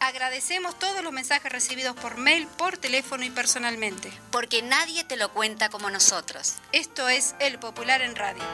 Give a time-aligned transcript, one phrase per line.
[0.00, 4.12] Agradecemos todos los mensajes recibidos por mail, por teléfono y personalmente.
[4.30, 6.54] Porque nadie te lo cuenta como nosotros.
[6.70, 8.44] Esto es El Popular en Radio.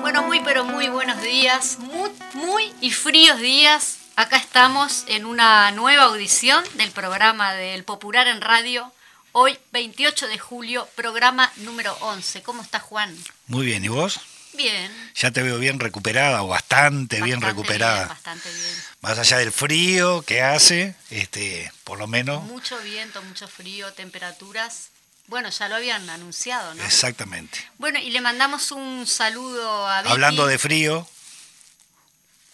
[0.00, 3.98] Bueno, muy pero muy buenos días, muy, muy y fríos días.
[4.16, 8.92] Acá estamos en una nueva audición del programa del Popular en Radio
[9.34, 12.42] Hoy, 28 de julio, programa número 11.
[12.42, 13.16] ¿Cómo está Juan?
[13.46, 14.20] Muy bien, ¿y vos?
[14.52, 14.92] Bien.
[15.14, 18.08] Ya te veo bien recuperada o bastante, bien recuperada.
[18.08, 18.84] bastante bien.
[19.00, 22.42] Más allá del frío que hace, este, por lo menos.
[22.42, 24.90] Mucho viento, mucho frío, temperaturas.
[25.28, 26.84] Bueno, ya lo habían anunciado, ¿no?
[26.84, 27.58] Exactamente.
[27.78, 30.12] Bueno, y le mandamos un saludo a Vicky.
[30.12, 31.08] Hablando de frío,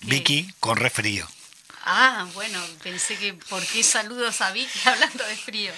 [0.03, 1.27] Vicky con resfrío.
[1.85, 5.73] Ah, bueno, pensé que ¿por qué saludos a Vicky hablando de frío?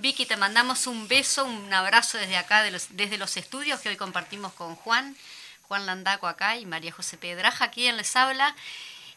[0.00, 4.52] Vicky, te mandamos un beso, un abrazo desde acá, desde los estudios que hoy compartimos
[4.54, 5.14] con Juan,
[5.62, 8.56] Juan Landaco acá y María José Pedraja, quien les habla.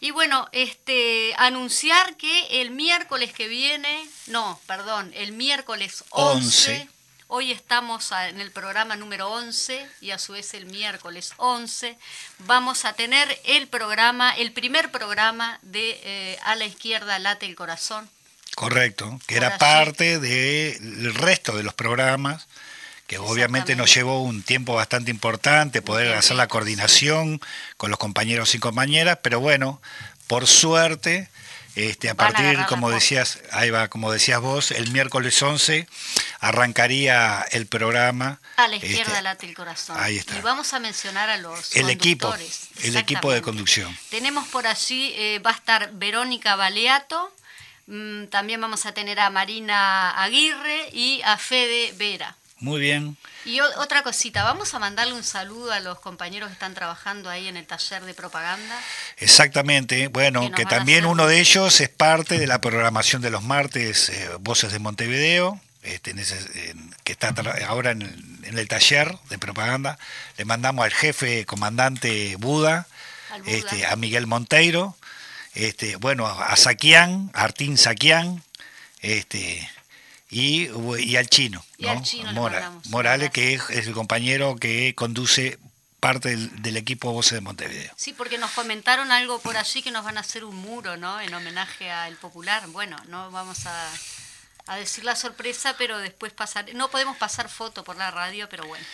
[0.02, 6.90] Y bueno, este, anunciar que el miércoles que viene, no, perdón, el miércoles 11,
[7.28, 11.98] hoy estamos en el programa número 11 y a su vez el miércoles 11,
[12.40, 17.56] vamos a tener el programa, el primer programa de eh, A la izquierda late el
[17.56, 18.10] corazón,
[18.56, 22.48] Correcto, que era parte del resto de los programas,
[23.08, 27.42] que obviamente nos llevó un tiempo bastante importante poder hacer la coordinación
[27.78, 29.82] con los compañeros y compañeras, pero bueno,
[30.28, 31.30] por suerte,
[31.76, 35.88] este, a partir, como decías, ahí va, como decías vos, el miércoles 11
[36.40, 38.40] arrancaría el programa.
[38.58, 39.98] A la izquierda este, late el corazón.
[40.00, 40.38] Ahí está.
[40.38, 42.34] Y vamos a mencionar a los el equipo,
[42.84, 43.98] el equipo de conducción.
[44.12, 47.34] Tenemos por allí, eh, va a estar Verónica Baleato,
[48.30, 52.36] también vamos a tener a Marina Aguirre y a Fede Vera.
[52.64, 53.18] Muy bien.
[53.44, 57.50] Y otra cosita, vamos a mandarle un saludo a los compañeros que están trabajando ahí
[57.50, 58.80] en el taller de propaganda.
[59.18, 64.08] Exactamente, bueno, que, también uno de ellos es parte de la programación de los martes
[64.08, 66.16] eh, Voces de Montevideo, este,
[67.04, 67.34] que está
[67.68, 70.00] ahora en el, taller de propaganda.
[70.38, 72.88] Le mandamos al jefe comandante Buda,
[73.46, 74.96] Este, a Miguel Monteiro,
[75.56, 78.44] este, bueno, a Saquián, a Artín Saquián,
[79.02, 79.70] este,
[80.30, 80.70] y,
[81.00, 81.64] y al chino,
[82.90, 85.60] Morales, que es, el compañero que conduce
[86.00, 87.94] parte del, equipo Voces de Montevideo.
[87.96, 91.22] Sí, porque nos comentaron algo por allí que nos van a hacer un muro, ¿no?
[91.22, 92.68] En homenaje al popular.
[92.68, 93.90] Bueno, no vamos a,
[94.66, 98.66] a decir la sorpresa, pero después pasar, no podemos pasar foto por la radio, pero
[98.66, 98.86] bueno.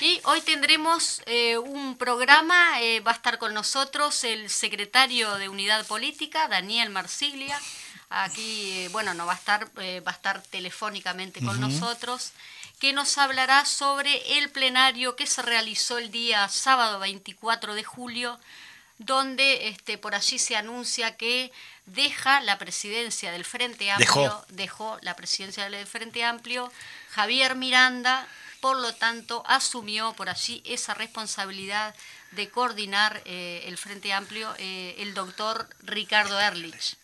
[0.00, 5.50] Y hoy tendremos eh, un programa, eh, va a estar con nosotros el secretario de
[5.50, 7.60] Unidad Política, Daniel Marsiglia.
[8.08, 12.32] Aquí, eh, bueno, no va a estar, va a estar telefónicamente con nosotros,
[12.78, 18.40] que nos hablará sobre el plenario que se realizó el día sábado 24 de julio,
[18.96, 21.52] donde este, por allí se anuncia que
[21.84, 26.72] deja la presidencia del Frente Amplio, dejó la presidencia del Frente Amplio
[27.10, 28.26] Javier Miranda
[28.60, 31.94] por lo tanto asumió por allí esa responsabilidad
[32.32, 36.96] de coordinar eh, el Frente Amplio eh, el doctor Ricardo Erlich.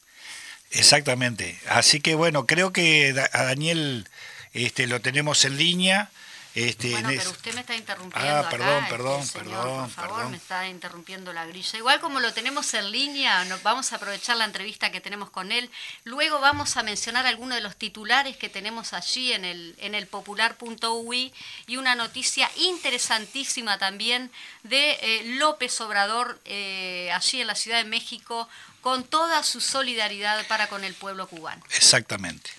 [0.70, 1.58] Exactamente.
[1.68, 4.08] Así que bueno, creo que a Daniel
[4.52, 6.10] este, lo tenemos en línea.
[6.56, 8.30] Este, bueno, pero usted me está interrumpiendo.
[8.30, 9.80] Ah, perdón, acá, perdón, este perdón.
[9.80, 11.78] Por favor, me está interrumpiendo la grilla.
[11.78, 15.52] Igual como lo tenemos en línea, nos vamos a aprovechar la entrevista que tenemos con
[15.52, 15.70] él.
[16.04, 20.06] Luego vamos a mencionar algunos de los titulares que tenemos allí en el, en el
[20.06, 21.30] popular.ui
[21.66, 24.30] y una noticia interesantísima también
[24.62, 28.48] de eh, López Obrador eh, allí en la Ciudad de México
[28.80, 31.62] con toda su solidaridad para con el pueblo cubano.
[31.74, 32.50] Exactamente.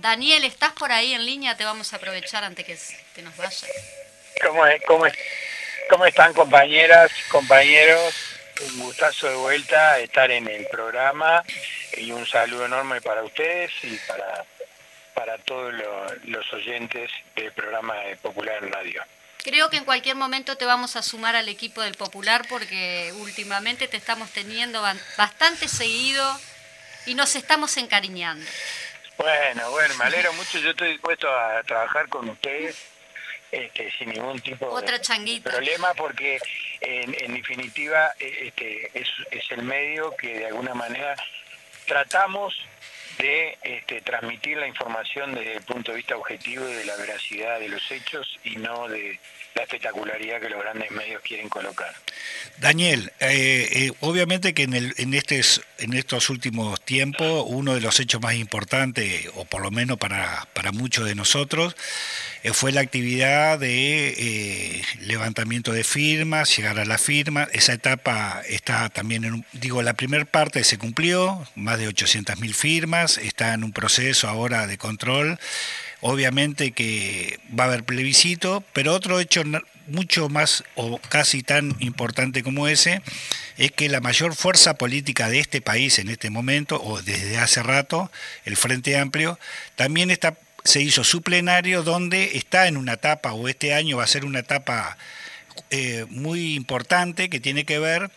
[0.00, 1.56] Daniel, ¿estás por ahí en línea?
[1.56, 2.78] Te vamos a aprovechar antes que
[3.14, 3.68] te nos vaya.
[4.42, 5.04] ¿Cómo, cómo,
[5.90, 8.14] cómo están compañeras, compañeros?
[8.72, 11.44] Un gustazo de vuelta estar en el programa
[11.96, 14.44] y un saludo enorme para ustedes y para,
[15.14, 15.74] para todos
[16.24, 19.02] los, oyentes del programa de Popular Radio.
[19.42, 23.88] Creo que en cualquier momento te vamos a sumar al equipo del Popular porque últimamente
[23.88, 24.82] te estamos teniendo
[25.16, 26.40] bastante seguido
[27.06, 28.46] y nos estamos encariñando.
[29.20, 30.58] Bueno, bueno, me alegro mucho.
[30.60, 32.74] Yo estoy dispuesto a trabajar con ustedes
[33.52, 36.38] este, sin ningún tipo de problema porque
[36.80, 41.16] en, definitiva, e, este, es, es el medio que de alguna manera
[41.86, 42.54] tratamos
[43.18, 47.60] de este, transmitir la información desde el punto de vista objetivo y de la veracidad
[47.60, 49.20] de los hechos y no de
[49.54, 51.94] la espectacularidad que los grandes medios quieren colocar.
[52.58, 55.40] Daniel, eh, eh, obviamente que en, el, en, este,
[55.78, 60.46] en estos últimos tiempos uno de los hechos más importantes, o por lo menos para,
[60.52, 61.74] para muchos de nosotros,
[62.42, 67.48] eh, fue la actividad de levantamiento de firmas, llegar a la firma.
[67.52, 73.18] Esa etapa está también, en, digo, la primera parte se cumplió, más de 800.000 firmas,
[73.18, 75.38] está en un proceso ahora de control.
[76.02, 79.42] Obviamente que va a haber plebiscito, pero otro hecho
[79.86, 83.02] mucho más o casi tan importante como ese
[83.58, 87.62] es que la mayor fuerza política de este país en este momento, o desde hace
[87.62, 88.10] rato,
[88.44, 89.38] el Frente Amplio,
[89.76, 90.16] también
[90.64, 94.24] se hizo su plenario donde está en una etapa, o este año va a ser
[94.24, 94.96] una etapa
[95.70, 98.10] eh, muy importante que tiene que ver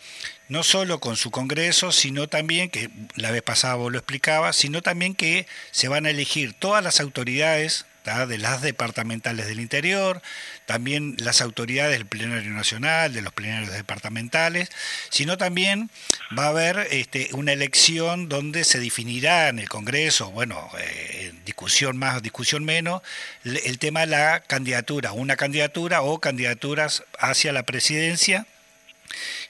[0.48, 4.82] no solo con su Congreso, sino también, que la vez pasada vos lo explicabas, sino
[4.82, 10.20] también que se van a elegir todas las autoridades de las departamentales del interior,
[10.66, 14.68] también las autoridades del plenario nacional, de los plenarios departamentales,
[15.08, 15.90] sino también
[16.38, 21.96] va a haber este, una elección donde se definirá en el Congreso, bueno, eh, discusión
[21.96, 23.00] más, discusión menos,
[23.44, 28.46] el tema de la candidatura, una candidatura o candidaturas hacia la presidencia.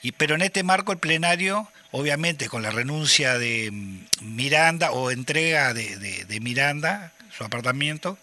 [0.03, 5.11] Y, pero en este marco el plenario, obviamente con la renuncia de mm, Miranda o
[5.11, 8.19] entrega de, Miranda, su apartamento,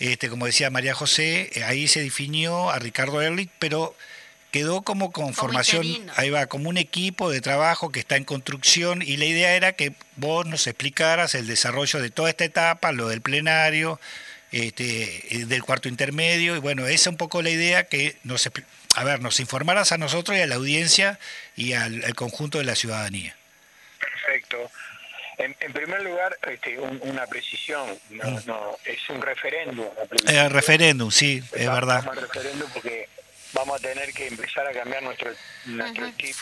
[0.00, 3.94] este, como decía María José, eh, ahí se definió a Ricardo Ehrlich, pero
[4.50, 5.84] quedó como conformación,
[6.16, 9.72] ahí va, como un equipo de trabajo que está en construcción y la idea era
[9.72, 14.00] que vos nos explicaras el desarrollo de toda esta etapa, lo del plenario,
[14.52, 18.48] este, eh, del cuarto intermedio, y bueno, esa es un poco la idea que nos
[18.94, 21.18] a ver, nos informaras a nosotros y a la audiencia
[21.56, 23.36] y al, conjunto de la ciudadanía.
[23.98, 24.70] Perfecto.
[25.38, 28.40] En, primer lugar, este, una precisión, no, mm.
[28.46, 29.86] no, es un referéndum.
[30.28, 32.04] Eh, referéndum, sí, es verdad.
[32.14, 33.08] referéndum porque
[33.52, 35.30] vamos a tener que empezar a cambiar nuestro,
[35.66, 36.36] nuestro chip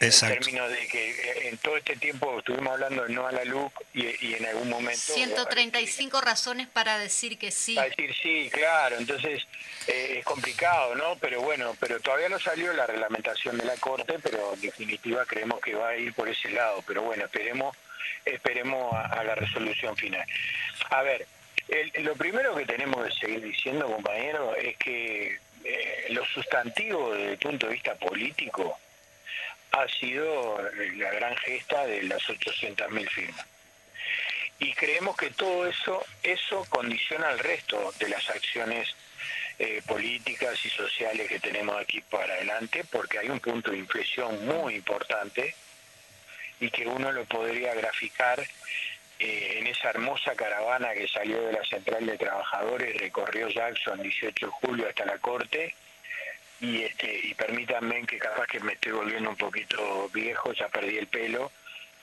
[0.00, 0.34] Exacto.
[0.34, 3.44] En términos de que eh, en todo este tiempo estuvimos hablando de no a la
[3.44, 5.14] luz y, en algún momento...
[5.14, 7.74] 135 razones para decir que sí.
[7.74, 8.98] Para decir sí, claro.
[8.98, 9.46] Entonces
[9.86, 11.16] eh, es complicado, ¿no?
[11.16, 15.60] Pero bueno, pero todavía no salió la reglamentación de la Corte, pero en definitiva creemos
[15.60, 16.84] que va a ir por ese lado.
[16.86, 17.74] Pero bueno, esperemos
[18.24, 20.26] esperemos a, la resolución final.
[20.90, 21.26] A ver,
[22.00, 27.38] lo primero que tenemos que seguir diciendo, compañero, es que eh, los sustantivos desde el
[27.38, 28.78] punto de vista político
[29.72, 30.58] ha sido
[30.96, 33.46] la gran gesta de las 800.000 firmas.
[34.58, 38.94] Y creemos que todo eso, eso condiciona el resto de las acciones
[39.58, 44.46] eh, políticas y sociales que tenemos aquí para adelante, porque hay un punto de inflexión
[44.46, 45.54] muy importante
[46.60, 48.40] y que uno lo podría graficar
[49.18, 54.46] eh, en esa hermosa caravana que salió de la Central de Trabajadores, recorrió Jackson 18
[54.46, 55.74] de julio hasta la Corte,
[56.60, 60.98] y este y permítanme que capaz que me estoy volviendo un poquito viejo, ya perdí
[60.98, 61.52] el pelo,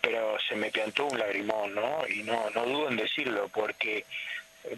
[0.02, 2.08] pero se me piantó un lagrimón, ¿no?
[2.08, 4.06] Y no, no dudo en decirlo, porque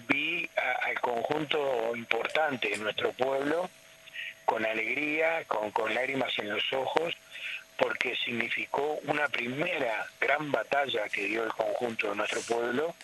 [0.08, 0.50] vi
[0.84, 3.70] al conjunto importante de nuestro pueblo
[4.46, 7.16] con alegría, con, con lágrimas en los ojos,
[7.78, 12.96] porque significó una primera gran batalla que dio el conjunto de nuestro pueblo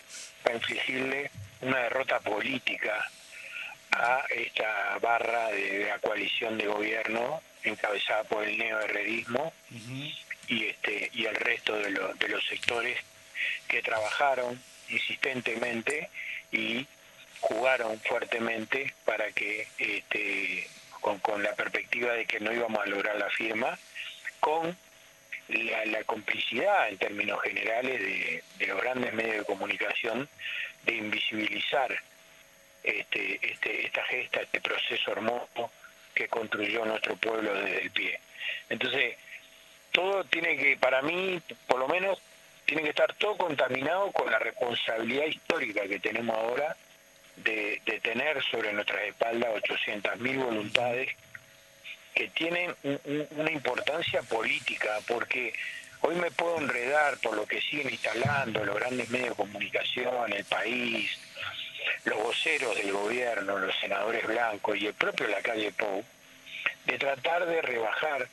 [0.42, 3.10] para infligirle una derrota política
[3.92, 9.52] a esta barra de, la coalición de gobierno encabezada por el neoherrerismo
[10.48, 12.98] y este y el resto de, de los sectores
[13.68, 16.10] que trabajaron insistentemente
[16.50, 16.86] y
[17.40, 20.68] jugaron fuertemente para que este,
[21.00, 23.78] con, la perspectiva de que no íbamos a lograr la firma
[24.42, 24.76] con
[25.48, 30.28] la, complicidad en términos generales de, de los grandes medios de comunicación
[30.84, 31.96] de invisibilizar
[32.82, 35.70] este, este, esta gesta, este proceso hermoso
[36.12, 38.18] que construyó nuestro pueblo desde el pie.
[38.68, 39.16] Entonces,
[39.92, 42.20] todo tiene que, para mí, por lo menos,
[42.66, 46.76] tiene que estar todo contaminado con la responsabilidad histórica que tenemos ahora
[47.36, 51.10] de, tener sobre nuestras espaldas 800.000 voluntades
[52.14, 52.74] que tienen
[53.36, 55.52] una importancia política, porque
[56.00, 60.44] hoy me puedo enredar por lo que siguen instalando los grandes medios de comunicación, el
[60.44, 61.18] país,
[62.04, 66.04] los voceros del gobierno, los senadores blancos y el propio la calle Pou,
[66.86, 68.28] de tratar de rebajar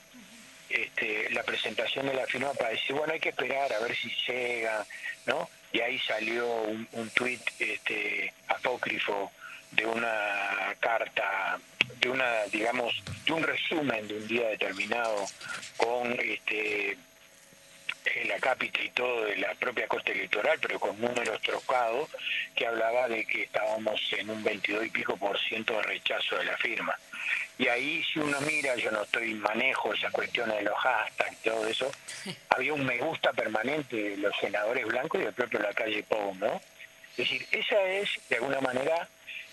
[0.70, 4.10] este, la presentación de la firma para decir, bueno, hay que esperar a ver si
[4.28, 4.86] llega,
[5.26, 5.50] ¿no?
[5.72, 9.32] Y ahí salió un, un tuit este, apócrifo
[9.72, 11.60] de una carta
[12.00, 12.94] de una, digamos,
[13.26, 15.26] de un resumen de un día determinado
[15.78, 16.98] con este
[18.26, 22.10] la cápita y todo de la propia Corte Electoral, pero con números trocados,
[22.56, 26.46] que hablaba de que estábamos en un 22 y pico por ciento de rechazo de
[26.46, 26.98] la firma.
[27.58, 31.50] Y ahí si uno mira, yo no estoy manejo esas cuestiones de los hashtags y
[31.50, 31.92] todo eso,
[32.50, 36.34] había un me gusta permanente de los senadores blancos y del propio la calle Pou,
[36.36, 36.62] ¿no?
[37.12, 39.10] Es decir, esa es de alguna manera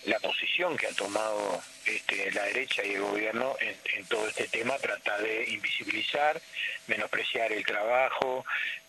[0.07, 4.77] la posición que ha tomado este, la derecha y el gobierno en, todo este tema,
[4.79, 6.41] trata de invisibilizar,
[6.87, 8.45] menospreciar el trabajo.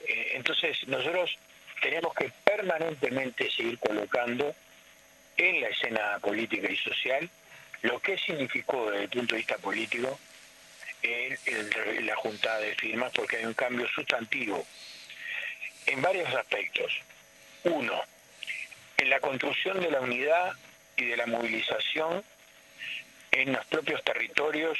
[0.07, 1.37] Eh, entonces nosotros
[1.81, 4.55] tenemos que permanentemente seguir colocando
[5.37, 7.29] en la escena política y social
[7.81, 10.19] lo que significó desde el punto de vista político
[12.01, 14.65] la juntada de firmas, porque hay un cambio sustantivo
[15.85, 16.91] en varios aspectos.
[17.63, 18.01] Uno,
[18.97, 20.53] en la construcción de la unidad
[20.97, 22.23] y de la movilización
[23.31, 24.77] en los propios territorios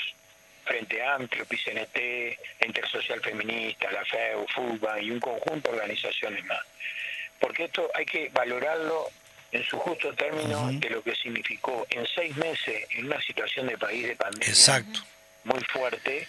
[0.66, 6.60] Frente Amplio, PCNT, Intersocial Feminista, la FEU, FUBA y un conjunto de organizaciones más.
[7.40, 9.10] Porque esto hay que valorarlo
[9.52, 13.78] en su justo término de lo que significó en seis meses en una situación de
[13.78, 15.00] país de pandemia Exacto.
[15.46, 16.28] muy fuerte,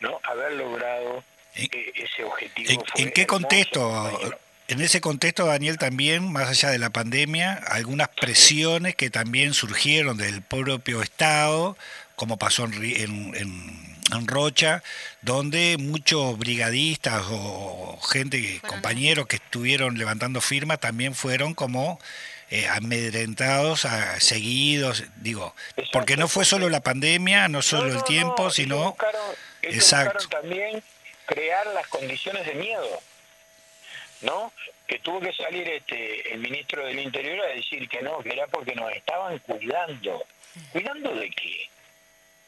[0.00, 0.20] ¿no?
[0.22, 2.84] Haber logrado ese objetivo.
[2.96, 3.90] ¿En, qué contexto?
[4.66, 10.16] En ese contexto, Daniel, también, más allá de la pandemia, algunas presiones que también surgieron
[10.16, 11.76] del propio Estado,
[12.16, 14.82] como pasó en, en, Rocha,
[15.22, 21.98] donde muchos brigadistas o gente, compañeros que estuvieron levantando firmas, también fueron como
[22.48, 23.86] eh, amedrentados,
[24.18, 25.54] seguidos, digo,
[25.92, 28.96] porque no fue solo la pandemia, no solo el tiempo, sino...
[29.62, 30.28] exacto.
[30.28, 30.82] también
[31.26, 33.02] crear las condiciones de miedo
[34.24, 34.52] ¿no?
[34.86, 38.46] Que tuvo que salir este el ministro del Interior a decir que no, que era
[38.48, 40.24] porque nos estaban cuidando.
[40.72, 41.68] ¿Cuidando de qué?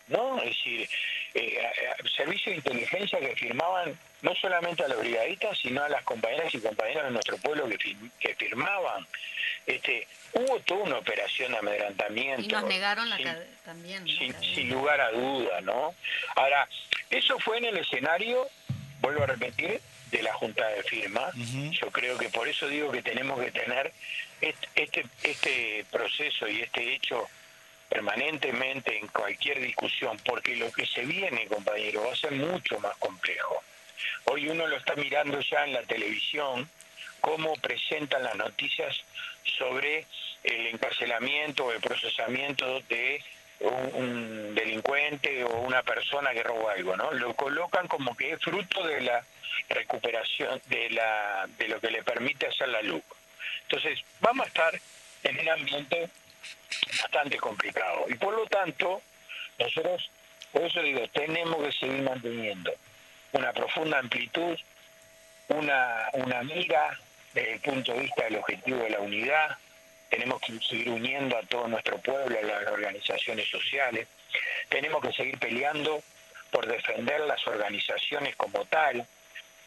[0.09, 0.39] ¿No?
[0.39, 0.89] Es decir,
[1.35, 1.61] eh,
[2.17, 6.61] servicios de inteligencia que firmaban no solamente a los brigadistas, sino a las compañeras y
[6.61, 9.07] compañeros de nuestro pueblo que, que firmaban.
[9.67, 12.43] Este, hubo toda una operación de amedrantamiento.
[12.43, 13.19] Y nos negaron la
[13.65, 14.07] también.
[14.07, 15.95] Sin, sin lugar a duda, ¿no?
[16.37, 16.69] Ahora,
[17.11, 18.49] eso fue en el escenario,
[19.01, 21.31] vuelvo a repetir, de la Junta de Firma.
[21.73, 23.93] Yo creo que por eso digo que tenemos que tener
[24.41, 27.29] este, este proceso y este hecho
[27.89, 32.97] permanentemente en cualquier discusión, porque lo que se viene, compañero, va a ser mucho más
[32.97, 33.63] complejo.
[34.25, 36.69] Hoy uno lo está mirando ya en la televisión,
[37.21, 38.97] cómo presentan las noticias
[39.59, 40.07] sobre
[40.43, 43.23] el encarcelamiento o el procesamiento de
[43.61, 47.11] un, delincuente o una persona que robó algo, ¿no?
[47.13, 49.25] Lo colocan como que es fruto de la
[49.69, 53.03] recuperación de la de lo que le permite hacer la luz.
[53.63, 54.81] Entonces, vamos a estar
[55.23, 56.09] en un ambiente
[57.03, 59.03] bastante complicado y por lo tanto,
[59.59, 60.11] nosotros
[60.57, 62.73] por eso digo, tenemos que seguir manteniendo
[63.33, 64.59] una profunda amplitud,
[65.49, 66.99] una, una mira
[67.35, 69.59] desde el punto de vista del objetivo de la unidad,
[70.09, 74.07] tenemos que seguir uniendo a todo nuestro pueblo, a las organizaciones sociales,
[74.69, 76.03] tenemos que seguir peleando
[76.51, 79.07] por defender las organizaciones como tal,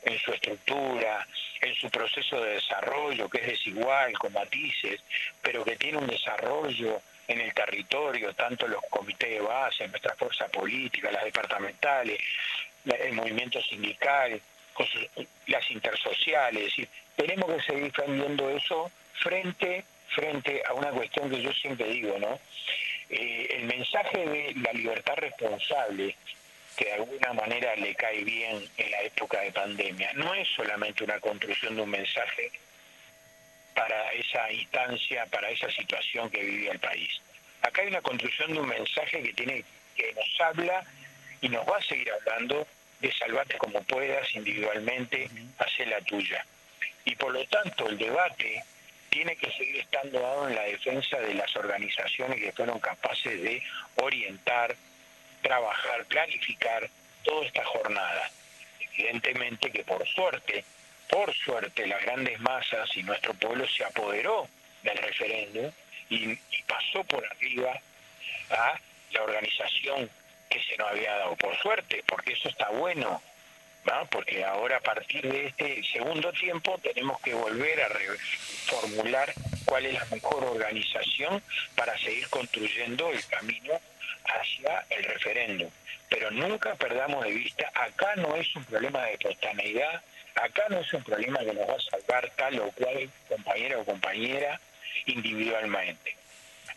[0.04, 1.28] en su estructura,
[1.62, 5.02] en su proceso de desarrollo, que es desigual, con matices,
[5.42, 10.48] pero que tiene un desarrollo en el territorio, tanto los comités de base, nuestra fuerza
[10.48, 12.20] política, las departamentales,
[12.86, 14.42] el movimiento sindical,
[15.48, 16.74] las intersociales,
[17.16, 19.84] tenemos que seguir defendiendo eso frente
[20.16, 22.40] frente a una cuestión que yo siempre digo, ¿no?
[23.10, 26.16] Eh, el mensaje de la libertad responsable,
[26.76, 31.04] que de alguna manera le cae bien en la época de pandemia, no es solamente
[31.04, 32.52] una construcción de un mensaje
[33.74, 37.22] para esa instancia, para esa situación que vive el país.
[37.62, 39.64] Acá hay una construcción de un mensaje que tiene
[39.96, 40.84] que nos habla
[41.42, 42.66] y nos va a seguir hablando
[43.00, 46.46] de salvarte como puedas individualmente, hacer la tuya.
[47.06, 48.64] Y por lo tanto el debate
[49.10, 53.62] tiene que seguir estando dado en la defensa de las organizaciones que fueron capaces de
[53.96, 54.76] orientar,
[55.42, 56.90] trabajar, planificar
[57.24, 58.32] toda esta jornada.
[58.80, 60.64] Evidentemente que por suerte,
[61.10, 64.48] por suerte las grandes masas y nuestro pueblo se apoderó
[64.84, 65.72] del referéndum
[66.10, 66.36] y,
[66.68, 67.74] pasó por arriba
[68.52, 68.80] a
[69.12, 70.08] la organización
[70.50, 71.36] que se nos había dado.
[71.36, 73.22] Por suerte, porque eso está bueno,
[74.10, 79.34] porque ahora a partir de este segundo tiempo tenemos que volver a reformular
[79.66, 81.42] cuál es la mejor organización
[81.76, 83.80] para seguir construyendo el camino
[84.26, 85.70] hacia el referéndum.
[86.10, 90.02] Pero nunca perdamos de vista, acá no es un problema de espontaneidad,
[90.36, 93.86] acá no es un problema que nos va a salvar tal o cual compañera o
[93.86, 94.60] compañera
[95.06, 96.16] individualmente.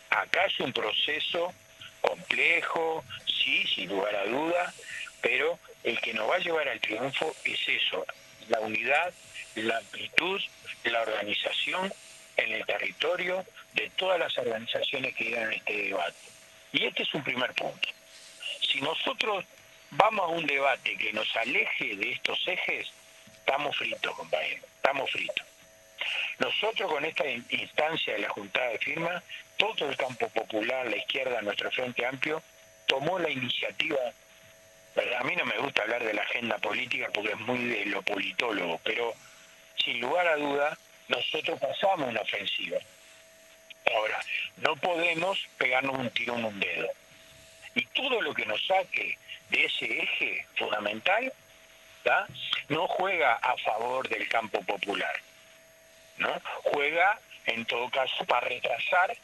[0.09, 1.53] Acá es un proceso
[2.01, 4.73] complejo, sí, sin lugar a duda,
[5.21, 8.05] pero el que nos va a llevar al triunfo es eso,
[8.49, 9.13] la unidad,
[9.55, 10.41] la amplitud,
[10.85, 11.93] la organización
[12.37, 16.17] en el territorio de todas las organizaciones que llegan a este debate.
[16.71, 17.89] Y este es un primer punto.
[18.61, 19.45] Si nosotros
[19.91, 22.87] vamos a un debate que nos aleje de estos ejes,
[23.39, 25.45] estamos fritos, compañeros, estamos fritos.
[26.39, 29.23] Nosotros con esta instancia de la juntada de firmas,
[29.57, 32.41] todo el campo popular, la izquierda, nuestro Frente Amplio,
[32.87, 33.99] tomó la iniciativa.
[34.95, 38.01] A mí no me gusta hablar de la agenda política porque es muy de lo
[38.01, 39.13] politólogo, pero
[39.83, 42.77] sin lugar a duda, nosotros pasamos una ofensiva.
[43.93, 44.19] Ahora,
[44.57, 46.87] no podemos pegarnos un tiro en un dedo.
[47.75, 49.17] Y todo lo que nos saque
[49.49, 51.33] de ese eje fundamental,
[52.69, 55.13] no juega a favor del campo popular.
[56.17, 56.29] ¿no?
[56.63, 59.15] Juega, en todo caso, para retrasar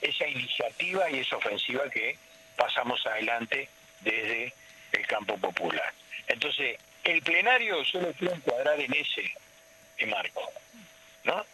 [0.00, 2.16] esa iniciativa y esa ofensiva que
[2.56, 3.68] pasamos adelante
[4.00, 4.52] desde
[4.92, 5.92] el campo popular.
[6.26, 9.32] Entonces, el plenario yo lo quiero encuadrar en ese
[10.06, 10.42] marco.
[11.24, 11.44] ¿no?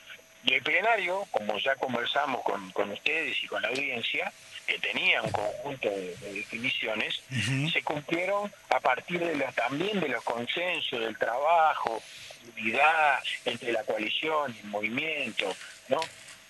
[0.45, 4.33] Y el plenario, como ya conversamos con, con ustedes y con la audiencia,
[4.67, 7.23] que tenía un conjunto de, definiciones,
[7.73, 12.03] se cumplieron a partir de los, también de los consensos, del trabajo,
[12.57, 15.55] unidad entre la coalición y el movimiento,
[15.89, 16.01] ¿no?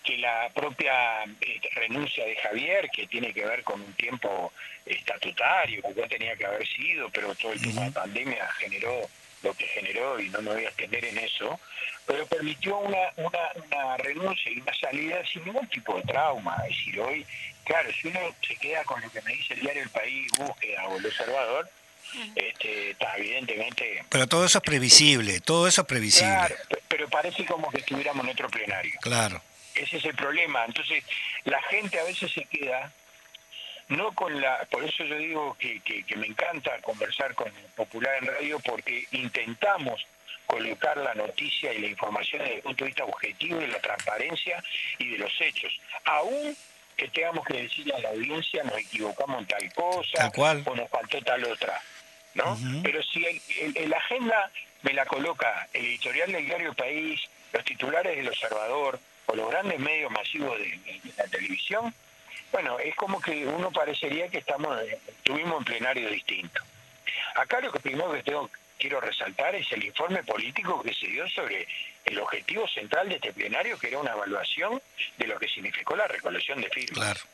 [0.05, 4.53] Que la propia este, renuncia de Javier, que tiene que ver con un tiempo
[4.85, 9.09] estatutario, que no tenía que haber sido, pero todo el tema de pandemia generó
[9.43, 11.61] lo que generó y no me voy a extender en eso,
[12.07, 16.57] pero permitió una, una, renuncia y una salida sin ningún tipo de trauma.
[16.65, 17.27] Es decir, hoy,
[17.65, 20.87] claro, si uno se queda con lo que me dice el diario El País, búsqueda
[20.89, 21.69] o el observador,
[22.35, 24.05] este, está evidentemente...
[24.09, 26.33] Pero todo eso es previsible, todo eso es previsible.
[26.33, 26.57] Claro,
[26.89, 28.95] pero parece como que estuviéramos en otro plenario.
[29.01, 29.43] Claro.
[29.95, 30.65] Ese es el problema.
[30.65, 31.05] Entonces,
[31.45, 32.93] la gente a veces se queda
[33.89, 38.27] no con la, por eso yo digo que, que, me encanta conversar con Popular en
[38.27, 40.05] Radio porque intentamos
[40.47, 44.63] colocar la noticia y la información desde el punto de vista objetivo de la transparencia
[44.99, 45.79] y de los hechos.
[46.05, 46.57] Aún
[46.97, 51.21] que tengamos que decirle a la audiencia nos equivocamos en tal cosa o nos faltó
[51.23, 51.81] tal otra.
[52.35, 52.59] ¿no?
[52.83, 54.51] Pero si el, la agenda
[54.83, 57.21] me la coloca el editorial del diario País,
[57.53, 61.95] los titulares del Observador o los grandes medios masivos de la televisión,
[62.53, 66.63] bueno, es como que uno parecería que estamos estuvimos en plenario distinto.
[67.35, 71.29] Acá lo que primero que tengo quiero resaltar es el informe político que se dio
[71.29, 71.67] sobre
[72.05, 74.81] el objetivo central de este plenario, que era una evaluación
[75.17, 77.25] de lo que significó la recolección de firmas.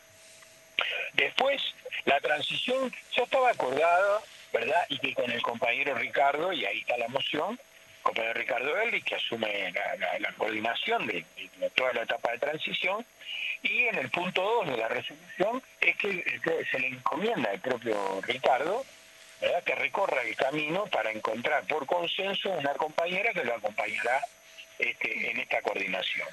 [1.14, 1.60] Después,
[2.04, 4.20] la transición ya estaba acordada,
[4.52, 4.86] ¿verdad?
[4.88, 7.58] Y que con el compañero Ricardo, y ahí está la moción,
[8.02, 11.24] compañero Ricardo Ellis, que asume la, coordinación de,
[11.74, 13.04] toda la etapa de transición,
[13.62, 18.20] y en el punto 2 de la resolución es que, se le encomienda al propio
[18.22, 18.84] Ricardo
[19.40, 19.62] ¿verdad?
[19.64, 24.24] que recorra el camino para encontrar por consenso una compañera que lo acompañará
[24.78, 26.28] este, en esta coordinación.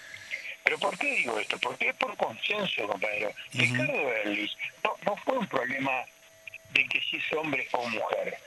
[0.63, 1.57] Pero ¿por qué digo esto?
[1.59, 3.31] Porque es por consenso, compañero.
[3.53, 6.03] Ricardo Ellis no, no fue un problema
[6.71, 8.37] de que si es hombre o mujer.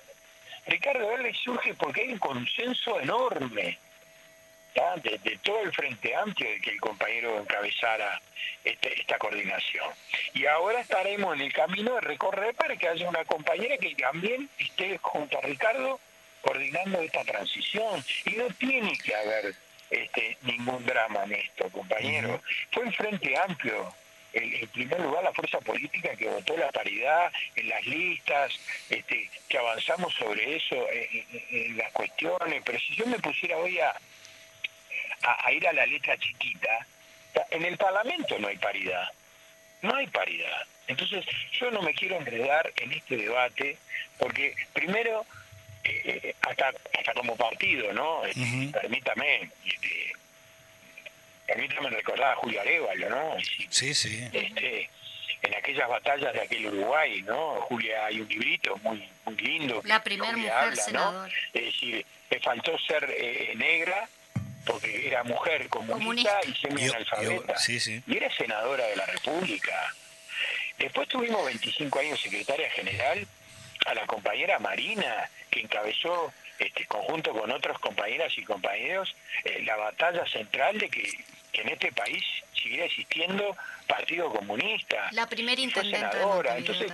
[0.71, 3.77] Ricardo Ellis surge porque hay un consenso enorme
[5.03, 8.21] de, todo el Frente Amplio de que el compañero encabezara
[8.65, 9.87] este, esta coordinación.
[10.33, 14.49] Y ahora estaremos en el camino de recorrer para que haya una compañera que también
[14.59, 15.99] esté junto a Ricardo
[16.41, 18.05] coordinando esta transición.
[18.27, 19.55] Y no tiene que haber
[19.91, 22.41] este, ningún drama en esto, compañero.
[22.71, 23.93] Fue el Frente Amplio
[24.33, 28.53] en primer lugar la fuerza política que votó la paridad en las listas,
[28.89, 33.95] este, que avanzamos sobre eso en, las cuestiones, pero si yo me pusiera hoy a,
[35.23, 36.87] a, ir a la letra chiquita,
[37.51, 39.09] en el Parlamento no hay paridad,
[39.83, 40.67] no hay paridad.
[40.87, 43.79] Entonces yo no me quiero enredar en este debate
[44.19, 45.25] porque primero,
[45.85, 48.25] eh, eh, hasta, hasta como partido, ¿no?
[48.25, 50.13] Este, permítame, este,
[51.53, 53.37] permítame recordar a Julio Arevalo, ¿no?
[53.69, 54.29] Sí, sí.
[54.33, 54.89] Este,
[55.43, 57.63] en aquellas batallas de aquel Uruguay, ¿no?
[57.63, 59.83] Julia, hay un librito muy, muy lindo.
[59.85, 61.33] La primera mujer senadora.
[61.53, 64.09] Es decir, le faltó ser eh, negra
[64.65, 67.55] porque era mujer comunista, y semi-analfabeta.
[68.07, 69.95] Y era senadora de la República.
[70.79, 73.27] Después tuvimos 25 años secretaria general
[73.87, 79.77] a la compañera Marina, que encabezó este, conjunto con otros compañeras y compañeros eh, la
[79.77, 81.11] batalla central de que,
[81.53, 85.09] en este país siguiera existiendo Partido Comunista.
[85.13, 86.19] La primera intendente
[86.57, 86.93] Entonces,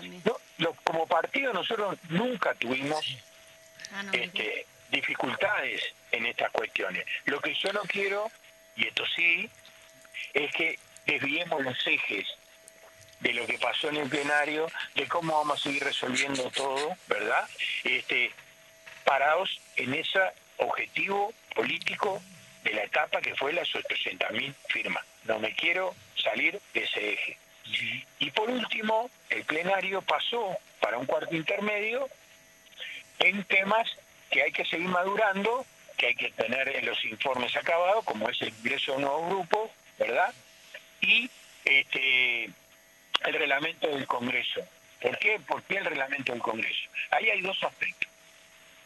[0.84, 3.04] como partido nosotros nunca tuvimos
[3.92, 7.04] ah, este, dificultades en estas cuestiones.
[7.24, 8.30] Lo que yo no quiero,
[8.76, 9.50] y esto sí,
[10.32, 12.26] es que desviemos los ejes
[13.20, 17.48] de lo que pasó en el plenario, de cómo vamos a seguir resolviendo todo, ¿verdad?
[17.84, 18.30] Este,
[19.04, 20.20] parados en ese
[20.58, 22.22] objetivo político
[22.66, 25.04] de la etapa que fue las 800.000 firmas.
[25.24, 27.38] No me quiero salir de ese eje.
[28.18, 32.08] Y por último, el plenario pasó para un cuarto intermedio
[33.20, 33.88] en temas
[34.30, 35.64] que hay que seguir madurando,
[35.96, 39.28] que hay que tener en los informes acabados, como es el ingreso de un nuevo
[39.28, 40.34] grupo, ¿verdad?
[41.00, 41.30] Y
[41.64, 44.60] este, el reglamento del Congreso.
[45.00, 45.38] ¿Por qué?
[45.40, 46.88] ¿Por qué el reglamento del Congreso?
[47.10, 48.10] Ahí hay dos aspectos,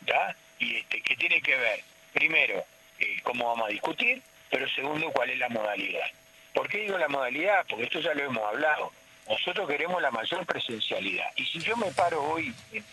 [0.06, 0.36] ¿ya?
[0.58, 1.80] Y este, que tiene que ver,
[2.12, 2.64] primero,
[3.00, 6.06] eh, cómo vamos a discutir, pero segundo, cuál es la modalidad.
[6.54, 7.64] ¿Por qué digo la modalidad?
[7.68, 8.92] Porque esto ya lo hemos hablado.
[9.28, 11.30] Nosotros queremos la mayor presencialidad.
[11.36, 12.84] Y si yo me paro hoy en,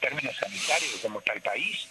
[0.00, 1.88] términos sanitarios, como está el país,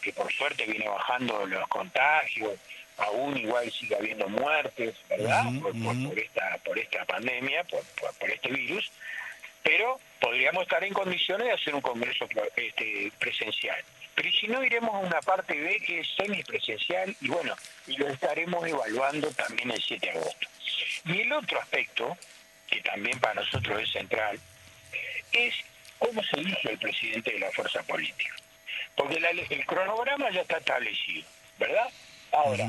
[0.00, 2.52] que por suerte viene bajando los contagios,
[2.98, 5.44] aún igual sigue habiendo muertes, ¿verdad?
[5.60, 7.82] por, esta, por esta pandemia, por,
[8.18, 8.90] por, este virus,
[9.62, 13.82] pero podríamos estar en condiciones de hacer un congreso este, presencial.
[14.14, 17.54] Pero si no, iremos a una parte B que es semipresencial y bueno,
[17.86, 20.48] y lo estaremos evaluando también el 7 de agosto.
[21.06, 22.16] Y el otro aspecto,
[22.68, 24.38] que también para nosotros es central,
[25.32, 25.54] es
[25.98, 28.34] cómo se elige el presidente de la fuerza política.
[28.94, 31.26] Porque el cronograma ya está establecido,
[31.58, 31.88] ¿verdad?
[32.32, 32.68] Ahora,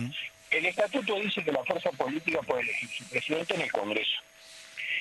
[0.51, 4.21] el estatuto dice que la fuerza política puede elegir su presidente en el Congreso.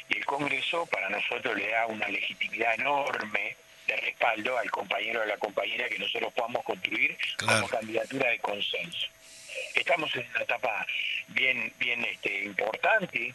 [0.08, 3.56] Y el Congreso para nosotros le da una legitimidad enorme
[3.92, 8.38] de respaldo al compañero o a la compañera que nosotros podamos construir como candidatura de
[8.38, 9.06] consenso.
[9.74, 10.86] Estamos en una etapa
[11.28, 13.34] bien, bien este, importante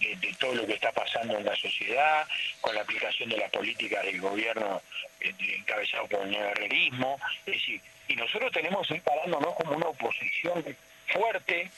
[0.00, 2.26] de, todo lo que está pasando en la sociedad,
[2.60, 4.80] con la aplicación de la política del gobierno
[5.20, 7.18] eh, encabezado por el.
[7.46, 10.64] Es decir, y nosotros tenemos que ir parándonos como una oposición
[11.08, 11.70] fuerte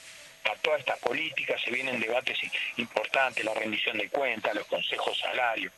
[0.45, 2.39] a todas estas políticas, se vienen debates
[2.77, 5.73] importantes, la rendición de cuentas, los consejos salarios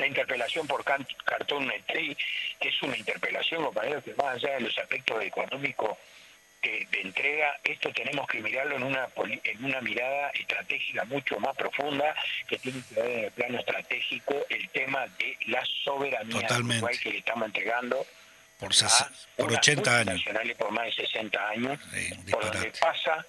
[0.00, 2.16] la interpelación por cartón Netri,
[2.60, 5.96] que es una interpelación, compañeros, que más allá de los aspectos económicos
[6.60, 9.08] que de entrega, esto tenemos que mirarlo en una
[9.44, 12.14] en una mirada estratégica mucho más profunda,
[12.48, 16.46] que tiene que ver en el plano estratégico el tema de la soberanía
[17.00, 18.06] que le estamos entregando.
[18.58, 18.72] Por,
[19.36, 20.24] por 80 años.
[20.56, 21.78] por más de 60 años,
[22.30, 23.26] por donde pasa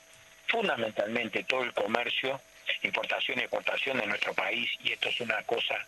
[0.48, 2.40] fundamentalmente todo el comercio,
[2.84, 5.86] importación y exportación de nuestro país, y esto es una cosa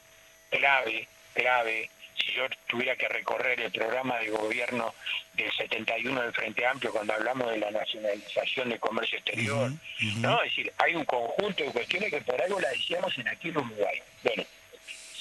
[0.50, 4.94] clave, clave, si yo tuviera que recorrer el programa de gobierno
[5.34, 9.72] del 71 del Frente Amplio cuando hablamos de la nacionalización del comercio exterior,
[10.18, 10.42] ¿no?
[10.44, 14.02] Es decir, hay un conjunto de cuestiones que por algo la decíamos en aquel Uruguay.
[14.24, 14.44] Bueno,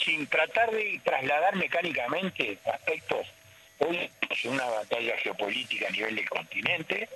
[0.05, 3.27] sin tratar de trasladar mecánicamente aspectos,
[3.79, 7.09] hoy es una batalla geopolítica a nivel del continente,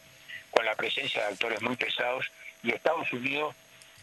[0.51, 2.31] con la presencia de actores muy pesados,
[2.63, 3.55] y Estados Unidos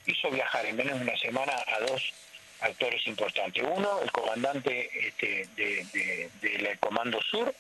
[0.06, 2.14] hizo viajar en menos de una semana a dos
[2.62, 3.64] actores importantes.
[3.64, 5.48] Uno, el comandante este,
[6.42, 7.54] del Comando Sur,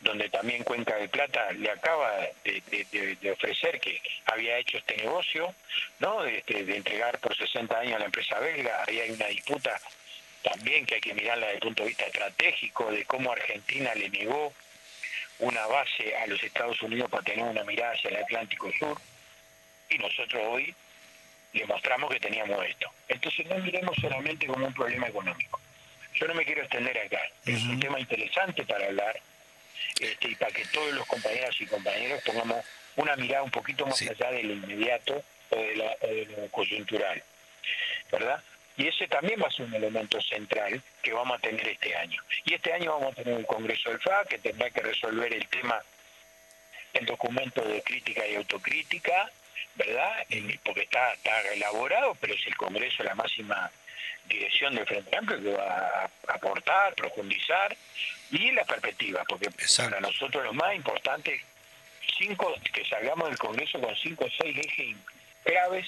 [0.00, 2.12] donde también Cuenca de Plata le acaba
[2.44, 5.54] de, ofrecer que había hecho este negocio,
[5.98, 6.24] ¿no?
[6.24, 8.84] Este, de, entregar por 60 años a la empresa belga.
[8.86, 9.80] Ahí hay una disputa
[10.42, 14.10] también que hay que mirarla desde el punto de vista estratégico, de cómo Argentina le
[14.10, 14.52] negó
[15.38, 19.00] una base a los Estados Unidos para tener una mirada hacia el Atlántico Sur.
[19.88, 20.74] Y nosotros hoy
[21.54, 22.90] le mostramos que teníamos esto.
[23.08, 25.60] Entonces no miremos solamente como un problema económico.
[26.14, 27.20] Yo no me quiero extender acá.
[27.44, 29.20] Es un tema interesante para hablar
[30.00, 32.64] este, y para que todos los compañeros y compañeros pongamos
[32.96, 37.22] una mirada un poquito más allá de lo inmediato o de, lo coyuntural.
[38.10, 38.42] ¿Verdad?
[38.76, 42.20] Y ese también va a ser un elemento central que vamos a tener este año.
[42.44, 45.46] Y este año vamos a tener el Congreso del FA, que tendrá que resolver el
[45.48, 45.80] tema
[46.92, 49.30] el documento de crítica y autocrítica,
[49.76, 50.26] ¿verdad?
[50.64, 53.70] porque está, está elaborado, pero es el Congreso la máxima
[54.28, 57.76] dirección del Frente Amplio que va a aportar, profundizar
[58.30, 61.44] y la perspectiva, porque para nosotros lo más importante
[62.18, 64.96] cinco que salgamos del Congreso con cinco o seis ejes
[65.44, 65.86] claves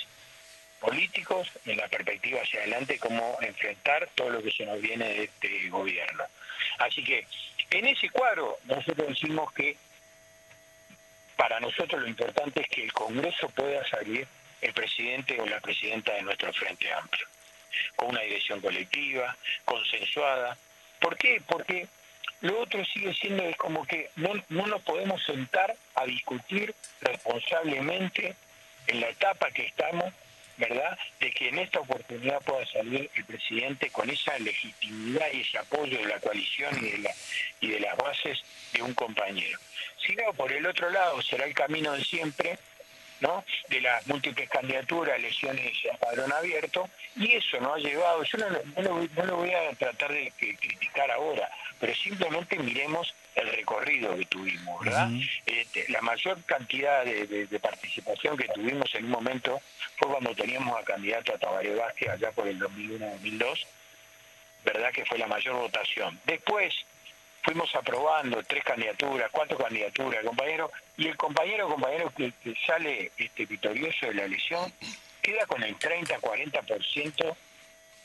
[0.81, 5.25] políticos en la perspectiva hacia adelante, cómo enfrentar todo lo que se nos viene de
[5.25, 6.25] este gobierno.
[6.79, 7.27] Así que
[7.71, 9.77] en ese cuadro nosotros decimos que
[11.37, 14.27] para nosotros lo importante es que el Congreso pueda salir
[14.61, 17.27] el presidente o la presidenta de nuestro Frente Amplio,
[17.95, 20.57] con una dirección colectiva, consensuada.
[20.99, 21.43] ¿Por qué?
[21.47, 21.87] Porque
[22.41, 28.35] lo otro sigue siendo como que no, no nos podemos sentar a discutir responsablemente
[28.87, 30.13] en la etapa que estamos,
[30.57, 30.99] ¿verdad?
[31.21, 35.99] De que en esta oportunidad pueda salir el presidente con esa legitimidad y ese apoyo
[35.99, 37.11] de la coalición y de, la,
[37.61, 38.39] y de las bases
[38.73, 39.59] de un compañero.
[40.05, 42.59] Si no, por el otro lado será el camino de siempre,
[43.21, 43.45] ¿no?
[43.69, 49.25] de las múltiples candidaturas, elecciones a padrón abierto, y eso no ha llevado, yo no,
[49.25, 55.11] lo, voy a tratar de criticar ahora, pero simplemente miremos el recorrido que tuvimos, ¿verdad?
[55.45, 59.61] Este, la mayor cantidad de, participación que tuvimos en un momento
[59.97, 63.67] fue cuando teníamos a candidato a Tabaré Vázquez allá por el 2001-2002,
[64.65, 64.91] ¿verdad?
[64.91, 66.19] Que fue la mayor votación.
[66.25, 66.75] Después
[67.43, 72.33] fuimos aprobando tres candidaturas, cuatro candidaturas, compañero, y el compañero compañero que,
[72.67, 74.73] sale este, victorioso de la elección
[75.21, 77.37] queda con el 30-40%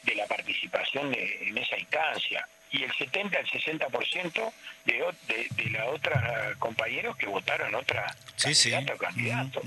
[0.03, 4.53] de la participación en esa instancia y el 70 al 60%
[4.85, 4.93] de,
[5.27, 9.61] de, de la otra compañeros que votaron otra sí, candidato candidato.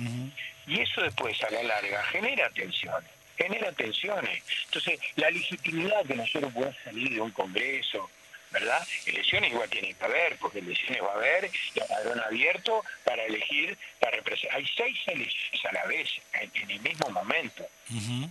[0.66, 4.42] Y eso después a la larga genera tensiones, genera tensiones.
[4.66, 8.10] Entonces, la legitimidad que nosotros podemos salir de un congreso,
[8.54, 8.86] ¿verdad?
[9.04, 13.76] Elecciones igual tienen que haber, porque elecciones va a haber, y padrón abierto para elegir,
[13.98, 14.58] para representar.
[14.58, 17.66] Hay seis elecciones a la vez, en, el mismo momento,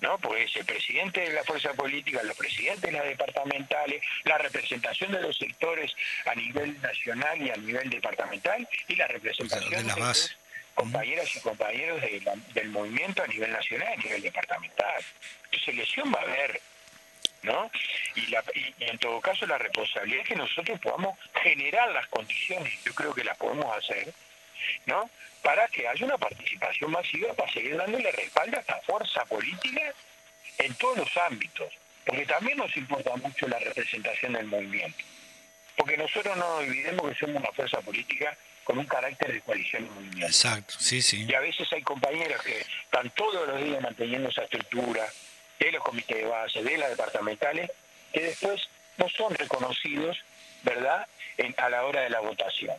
[0.02, 0.18] ¿no?
[0.20, 5.22] Pues el presidente de la fuerza política, los presidentes de las departamentales, la representación de
[5.22, 5.94] los sectores
[6.26, 10.38] a nivel nacional y a nivel departamental, y la representación de, los
[10.74, 12.02] compañeras y compañeros
[12.54, 15.04] del movimiento a nivel nacional y a nivel departamental.
[15.46, 16.62] Entonces elección va a haber,
[17.44, 17.70] ¿no?
[18.16, 22.74] Y, la, y, en todo caso la responsabilidad es que nosotros podamos generar las condiciones,
[22.84, 24.14] yo creo que las podemos hacer,
[24.86, 25.10] ¿no?
[25.42, 29.94] Para que haya una participación masiva, para seguir dándole respaldo a esta fuerza política
[30.58, 31.74] en todos los ámbitos,
[32.06, 35.04] porque también nos importa mucho la representación del movimiento,
[35.76, 39.90] porque nosotros no olvidemos que somos una fuerza política con un carácter de coalición y
[39.90, 40.28] movimiento.
[40.28, 41.26] Exacto, sí, sí.
[41.28, 45.06] Y a veces hay compañeros que están todos los días manteniendo esa estructura,
[45.66, 47.72] de los comités de base, de las departamentales,
[48.12, 48.62] que después
[48.98, 50.18] no son reconocidos,
[50.64, 51.08] ¿verdad?,
[51.58, 52.76] a la hora de la votación.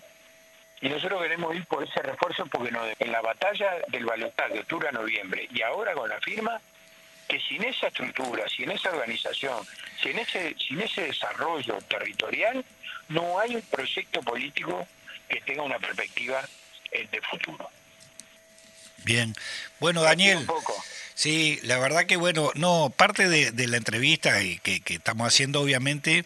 [0.80, 4.88] Y nosotros queremos ir por ese refuerzo porque en la batalla del balotaje de octubre
[4.88, 6.60] a noviembre y ahora con la firma,
[7.26, 9.66] que sin esa estructura, sin esa organización,
[10.02, 12.64] sin ese, sin ese desarrollo territorial,
[13.08, 14.86] no hay un proyecto político
[15.28, 16.46] que tenga una perspectiva
[16.92, 17.70] eh, de futuro.
[19.04, 19.34] Bien.
[19.80, 20.46] Bueno, Daniel.
[21.14, 26.24] Sí, la verdad que bueno, no, parte de, la entrevista y que, estamos haciendo obviamente,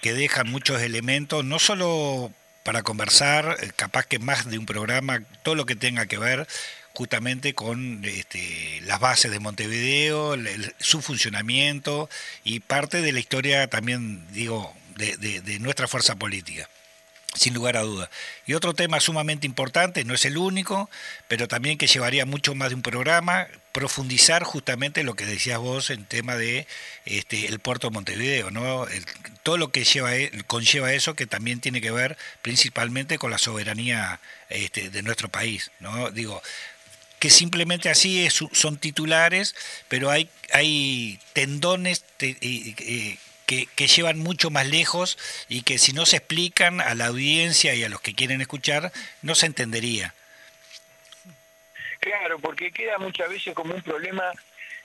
[0.00, 5.22] que dejan muchos elementos, no solo para conversar, eh, capaz que más de un programa,
[5.42, 6.46] todo lo que tenga que ver
[6.94, 10.36] justamente con este, las bases de Montevideo,
[10.78, 12.08] su funcionamiento
[12.44, 16.68] y parte de la historia también, digo, de nuestra fuerza política
[17.34, 18.10] sin lugar a duda.
[18.46, 20.90] Y otro tema sumamente importante, no es el único,
[21.28, 25.90] pero también que llevaría mucho más de un programa, profundizar justamente lo que decías vos
[25.90, 26.66] en tema de
[27.04, 28.86] este, el puerto de Montevideo, ¿no?
[29.42, 33.38] todo lo que lleva, e, conlleva eso, que también tiene que ver principalmente con la
[33.38, 36.10] soberanía este, de nuestro país, ¿no?
[36.10, 36.42] Digo,
[37.18, 39.54] que simplemente así es, son titulares,
[39.88, 42.04] pero hay, hay tendones
[43.48, 45.16] que, llevan mucho más lejos
[45.48, 48.92] y que si no se explican a la audiencia y a los que quieren escuchar,
[49.22, 50.14] no se entendería.
[51.98, 54.30] Claro, porque queda muchas veces como un problema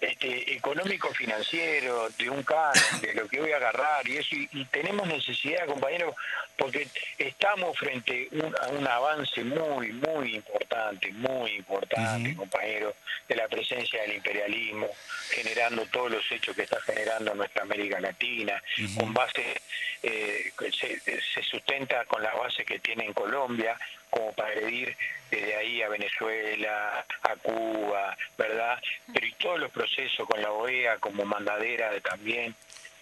[0.04, 4.66] este, económico financiero, de un canon, de lo que voy a agarrar y eso, y,
[4.66, 6.16] tenemos necesidad, compañeros,
[6.58, 6.88] porque
[7.18, 8.30] estamos frente
[8.62, 12.96] a un avance muy, muy importante, muy importante, compañeros,
[13.28, 14.90] de la presencia del imperialismo,
[15.30, 18.62] generando todos los hechos que está generando nuestra América Latina,
[18.98, 19.62] con base,
[20.02, 23.78] eh, se, se sustenta con las bases que tiene en Colombia,
[24.14, 24.96] como para agredir
[25.32, 28.80] desde ahí a Venezuela, a Cuba, ¿verdad?
[29.12, 32.56] Pero y todos los procesos con la OEA como mandadera de también,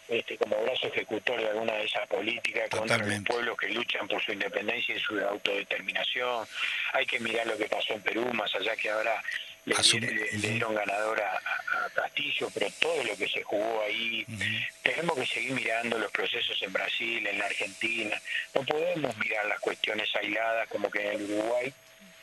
[0.08, 4.24] este, como brazo ejecutor de alguna de esas políticas contra los pueblos que luchan por
[4.24, 6.47] su independencia y su autodeterminación.
[6.93, 9.21] Hay que mirar lo que pasó en Perú, más allá que ahora
[9.65, 11.39] le, dieron ganador a,
[11.93, 14.26] Castillo, pero todo lo que se jugó ahí,
[14.82, 18.21] tenemos que seguir mirando los procesos en Brasil, en la Argentina,
[18.54, 21.74] no podemos mirar las cuestiones aisladas como que en el Uruguay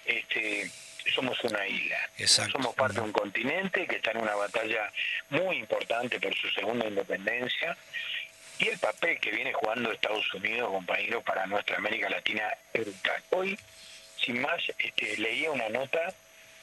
[0.06, 0.70] este,
[1.14, 1.98] somos una isla,
[2.50, 4.90] somos parte de un continente que está en una batalla
[5.30, 7.76] muy importante por su segunda independencia
[8.58, 13.22] y el papel que viene jugando Estados Unidos, compañeros, para nuestra América Latina es brutal.
[13.30, 13.58] Hoy,
[14.16, 16.12] sin más, este, leía una nota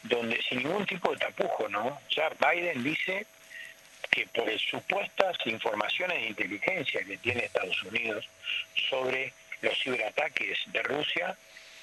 [0.08, 2.00] donde sin ningún tipo de tapujo, ¿no?
[2.10, 3.26] Ya Biden dice
[4.10, 8.28] que por supuestas informaciones de inteligencia que tiene Estados Unidos
[8.90, 11.36] sobre los ciberataques de Rusia,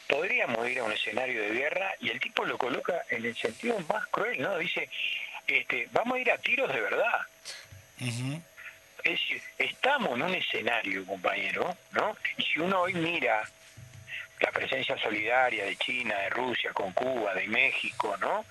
[0.08, 3.78] podríamos ir a un escenario de guerra y el tipo lo coloca en el sentido
[3.80, 4.56] más cruel, ¿no?
[4.58, 4.88] Dice,
[5.46, 7.20] este, vamos a ir a tiros de verdad.
[7.98, 12.16] Es decir, estamos en un escenario, compañero, ¿no?
[12.36, 13.42] Y si uno hoy mira
[14.42, 18.44] la presencia solidaria de China, de Rusia, con Cuba, de México, ¿no?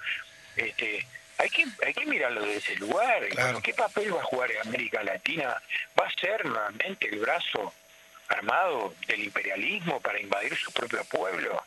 [0.55, 1.05] este,
[1.37, 3.23] hay que hay que mirarlo desde ese lugar.
[3.61, 5.61] ¿Qué papel va a jugar América Latina?
[5.99, 7.73] ¿Va a ser nuevamente el brazo
[8.27, 11.63] armado del imperialismo para invadir su propio pueblo?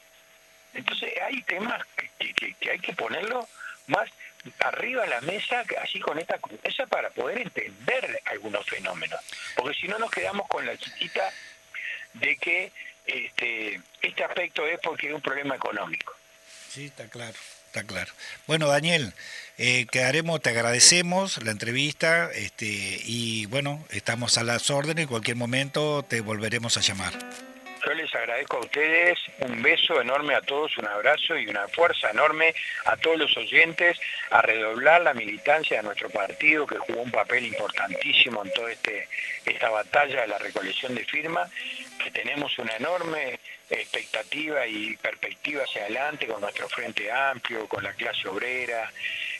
[0.73, 1.85] Entonces hay temas
[2.19, 3.49] que, que, hay que ponerlo
[3.89, 4.09] más
[4.61, 9.21] arriba de la mesa, así con esta mesa para poder entender algunos fenómenos.
[9.57, 11.33] Porque si no nos quedamos con la chiquita
[12.15, 12.73] de que
[13.07, 16.15] este, este aspecto es porque es un problema económico.
[16.69, 17.37] Sí, está claro,
[17.67, 18.13] está claro.
[18.47, 19.13] Bueno, Daniel,
[19.59, 22.67] eh, quedaremos, te agradecemos la entrevista este,
[23.05, 27.13] y bueno, estamos a las órdenes, en cualquier momento te volveremos a llamar.
[27.85, 32.11] Yo les agradezco a ustedes, un beso enorme a todos, un abrazo y una fuerza
[32.11, 32.55] enorme
[32.87, 33.99] a todos los oyentes,
[34.31, 39.09] a redoblar la militancia de nuestro partido que jugó un papel importantísimo en toda este,
[39.45, 41.51] esta batalla de la recolección de firmas,
[42.03, 47.93] que tenemos una enorme expectativa y perspectiva hacia adelante con nuestro Frente Amplio, con la
[47.93, 48.91] clase obrera,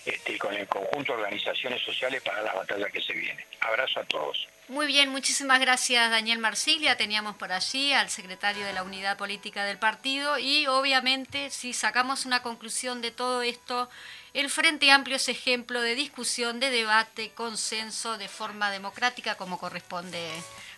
[0.05, 3.47] este, con el conjunto de organizaciones sociales para la batalla que se viene.
[3.61, 4.47] Abrazo a todos.
[4.69, 6.97] Muy bien, muchísimas gracias Daniel Marsilia.
[6.97, 12.25] Teníamos por allí al secretario de la Unidad Política del partido y obviamente si sacamos
[12.25, 13.91] una conclusión de todo esto,
[14.33, 20.31] el Frente Amplio es ejemplo de discusión, de debate, consenso de forma democrática como corresponde.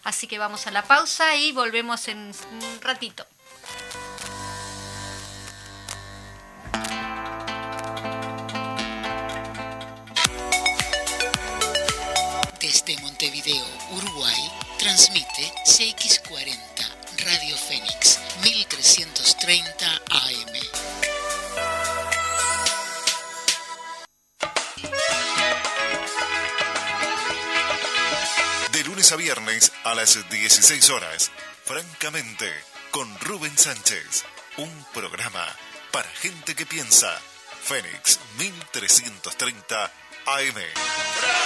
[0.03, 3.25] Así que vamos a la pausa y volvemos en un ratito.
[14.97, 16.81] Transmite CX40
[17.19, 20.53] Radio Fénix 1330 AM.
[28.73, 31.31] De lunes a viernes a las 16 horas,
[31.67, 32.51] francamente,
[32.91, 34.25] con Rubén Sánchez,
[34.57, 35.45] un programa
[35.93, 37.21] para gente que piensa.
[37.63, 39.93] Fénix 1330
[40.25, 41.46] AM.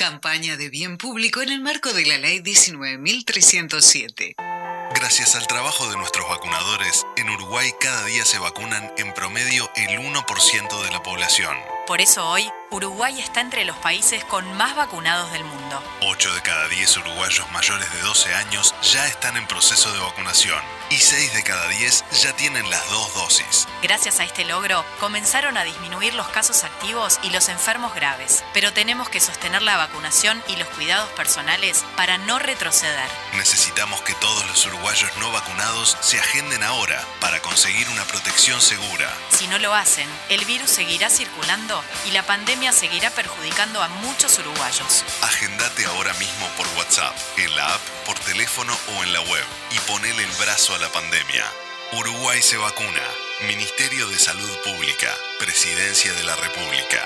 [0.00, 4.34] Campaña de bien público en el marco de la Ley 19.307.
[4.94, 9.98] Gracias al trabajo de nuestros vacunadores, en Uruguay cada día se vacunan en promedio el
[9.98, 11.54] 1% de la población.
[11.86, 15.82] Por eso hoy, Uruguay está entre los países con más vacunados del mundo.
[16.02, 20.60] 8 de cada 10 uruguayos mayores de 12 años ya están en proceso de vacunación
[20.88, 23.66] y 6 de cada 10 ya tienen las dos dosis.
[23.82, 28.72] Gracias a este logro, comenzaron a disminuir los casos activos y los enfermos graves, pero
[28.72, 33.08] tenemos que sostener la vacunación y los cuidados personales para no retroceder.
[33.36, 39.12] Necesitamos que todos los uruguayos no vacunados se agenden ahora para conseguir una protección segura.
[39.30, 44.38] Si no lo hacen, el virus seguirá circulando y la pandemia seguirá perjudicando a muchos
[44.38, 45.04] uruguayos.
[45.22, 49.78] Agendate ahora mismo por WhatsApp, en la app, por teléfono o en la web y
[49.90, 51.44] ponele el brazo a la pandemia.
[51.92, 53.02] Uruguay se vacuna.
[53.48, 55.08] Ministerio de Salud Pública.
[55.38, 57.04] Presidencia de la República.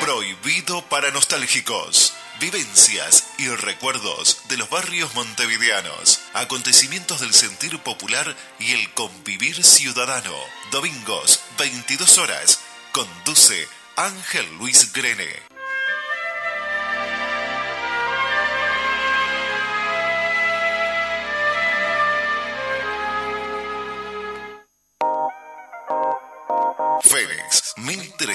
[0.00, 8.72] Prohibido para nostálgicos vivencias y recuerdos de los barrios montevideanos, acontecimientos del sentir popular y
[8.72, 10.34] el convivir ciudadano.
[10.72, 12.58] Domingos, 22 horas.
[12.90, 15.51] Conduce Ángel Luis Grene.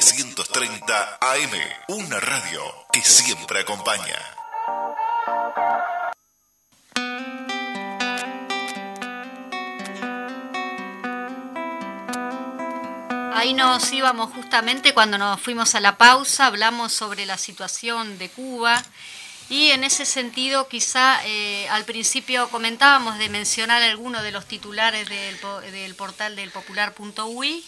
[0.09, 1.51] 1330 AM,
[1.89, 2.61] una radio
[2.93, 4.15] que siempre acompaña.
[13.33, 18.29] Ahí nos íbamos justamente cuando nos fuimos a la pausa, hablamos sobre la situación de
[18.29, 18.81] Cuba
[19.49, 25.07] y en ese sentido quizá eh, al principio comentábamos de mencionar algunos de los titulares
[25.07, 25.39] del,
[25.71, 27.63] del portal del popular.ui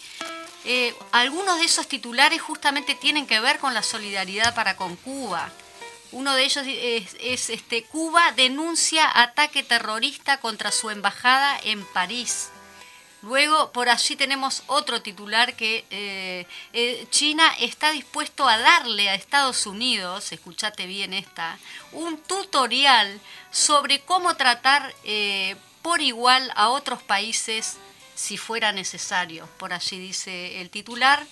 [0.64, 5.50] eh, algunos de esos titulares justamente tienen que ver con la solidaridad para con Cuba.
[6.12, 12.50] Uno de ellos es, este, Cuba denuncia ataque terrorista contra su embajada en París.
[13.22, 19.14] Luego, por allí tenemos otro titular que eh, eh, China está dispuesto a darle a
[19.14, 21.58] Estados Unidos, escúchate bien esta,
[21.92, 27.76] un tutorial sobre cómo tratar eh, por igual a otros países
[28.14, 29.46] si fuera necesario.
[29.58, 31.26] Por allí dice el titular.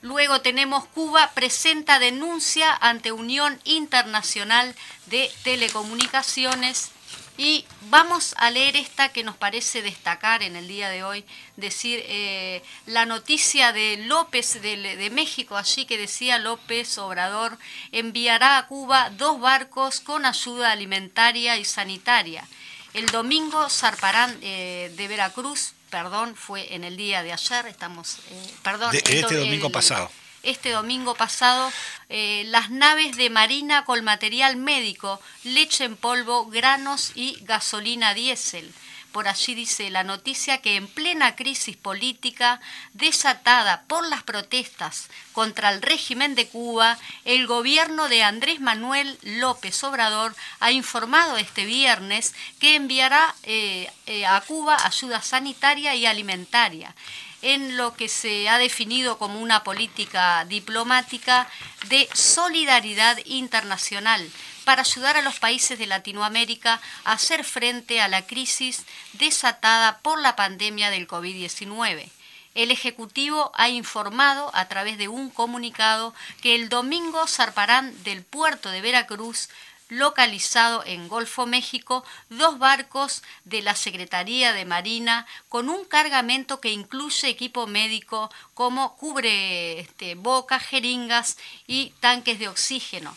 [0.00, 6.92] Luego tenemos Cuba presenta denuncia ante Unión Internacional de Telecomunicaciones
[7.38, 11.24] y vamos a leer esta que nos parece destacar en el día de hoy,
[11.56, 17.56] decir eh, la noticia de López de, de, México, allí que decía López Obrador,
[17.92, 22.46] enviará a Cuba dos barcos con ayuda alimentaria y sanitaria.
[22.92, 28.50] El domingo zarparán eh, de Veracruz, perdón, fue en el día de ayer, estamos, eh,
[28.64, 28.90] perdón.
[28.90, 30.10] De, este domingo pasado
[30.42, 31.72] este domingo pasado
[32.08, 38.72] eh, las naves de Marina con material médico, leche en polvo, granos y gasolina diésel.
[39.12, 42.60] Por allí dice la noticia que en plena crisis política
[42.92, 49.82] desatada por las protestas contra el régimen de Cuba, el gobierno de Andrés Manuel López
[49.82, 56.94] Obrador ha informado este viernes que enviará eh, eh, a Cuba ayuda sanitaria y alimentaria
[57.42, 61.48] en lo que se ha definido como una política diplomática
[61.88, 64.28] de solidaridad internacional
[64.64, 68.84] para ayudar a los países de Latinoamérica a hacer frente a la crisis
[69.14, 72.10] desatada por la pandemia del COVID-19.
[72.54, 76.12] El Ejecutivo ha informado a través de un comunicado
[76.42, 79.48] que el domingo zarparán del puerto de Veracruz
[79.88, 86.72] localizado en Golfo México dos barcos de la Secretaría de Marina con un cargamento que
[86.72, 93.16] incluye equipo médico como cubre este, boca, jeringas y tanques de oxígeno.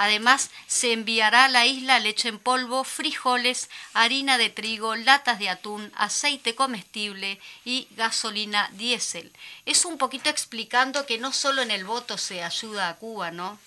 [0.00, 5.48] Además, se enviará a la isla leche en polvo, frijoles, harina de trigo, latas de
[5.48, 9.32] atún, aceite comestible y gasolina diésel.
[9.66, 13.58] Es un poquito explicando que no solo en el voto se ayuda a Cuba, ¿no?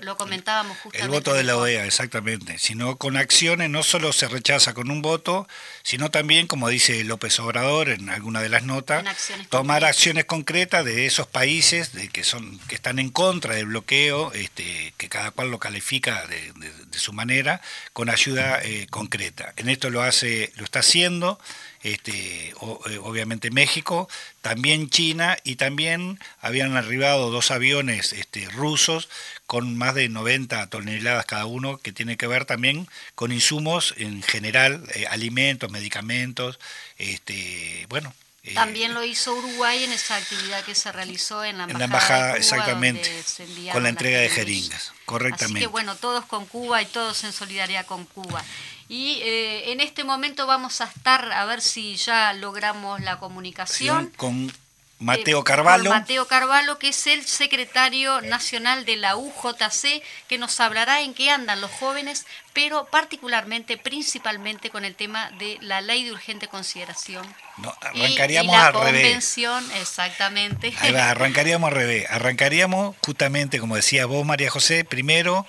[0.00, 1.04] lo, comentábamos justamente.
[1.04, 2.58] El voto de la OEA, exactamente.
[2.58, 5.46] Sino con acciones no solo se rechaza con un voto,
[5.82, 9.04] sino también, como dice López Obrador en alguna de las notas,
[9.50, 14.32] tomar acciones concretas de esos países de que son que están en contra del bloqueo,
[14.32, 16.52] este, que cada cual lo califica de,
[16.92, 17.60] su manera
[17.92, 19.52] con ayuda eh, concreta.
[19.56, 21.40] En esto lo hace, lo está haciendo,
[21.82, 22.54] este, eh,
[23.02, 24.08] obviamente México,
[24.42, 29.08] también China y también habían arribado dos aviones este, rusos
[29.46, 32.86] con más de 90 toneladas cada uno, que tiene que ver también
[33.16, 36.60] con insumos en general, eh, alimentos, medicamentos,
[36.96, 38.14] este, bueno,
[38.54, 41.84] también lo hizo Uruguay en esa actividad que se realizó en la embajada.
[41.84, 43.24] En la embajada, exactamente.
[43.72, 45.58] Con la entrega de jeringas, correctamente.
[45.58, 48.44] Así que bueno, todos con Cuba y todos en solidaridad con Cuba.
[48.88, 54.12] Y eh, en este momento vamos a estar, a ver si ya logramos la comunicación.
[54.16, 54.52] con
[54.98, 55.90] Mateo Carvalho.
[55.90, 61.30] Mateo Carvalho, que es el secretario nacional de la UJC, que nos hablará en qué
[61.30, 67.26] andan los jóvenes, pero particularmente, principalmente con el tema de la ley de urgente consideración.
[67.58, 70.72] No, arrancaríamos y, la convención, exactamente.
[70.80, 72.06] arrancaríamos al revés.
[72.08, 75.46] Arrancaríamos justamente, como decía vos, María José, primero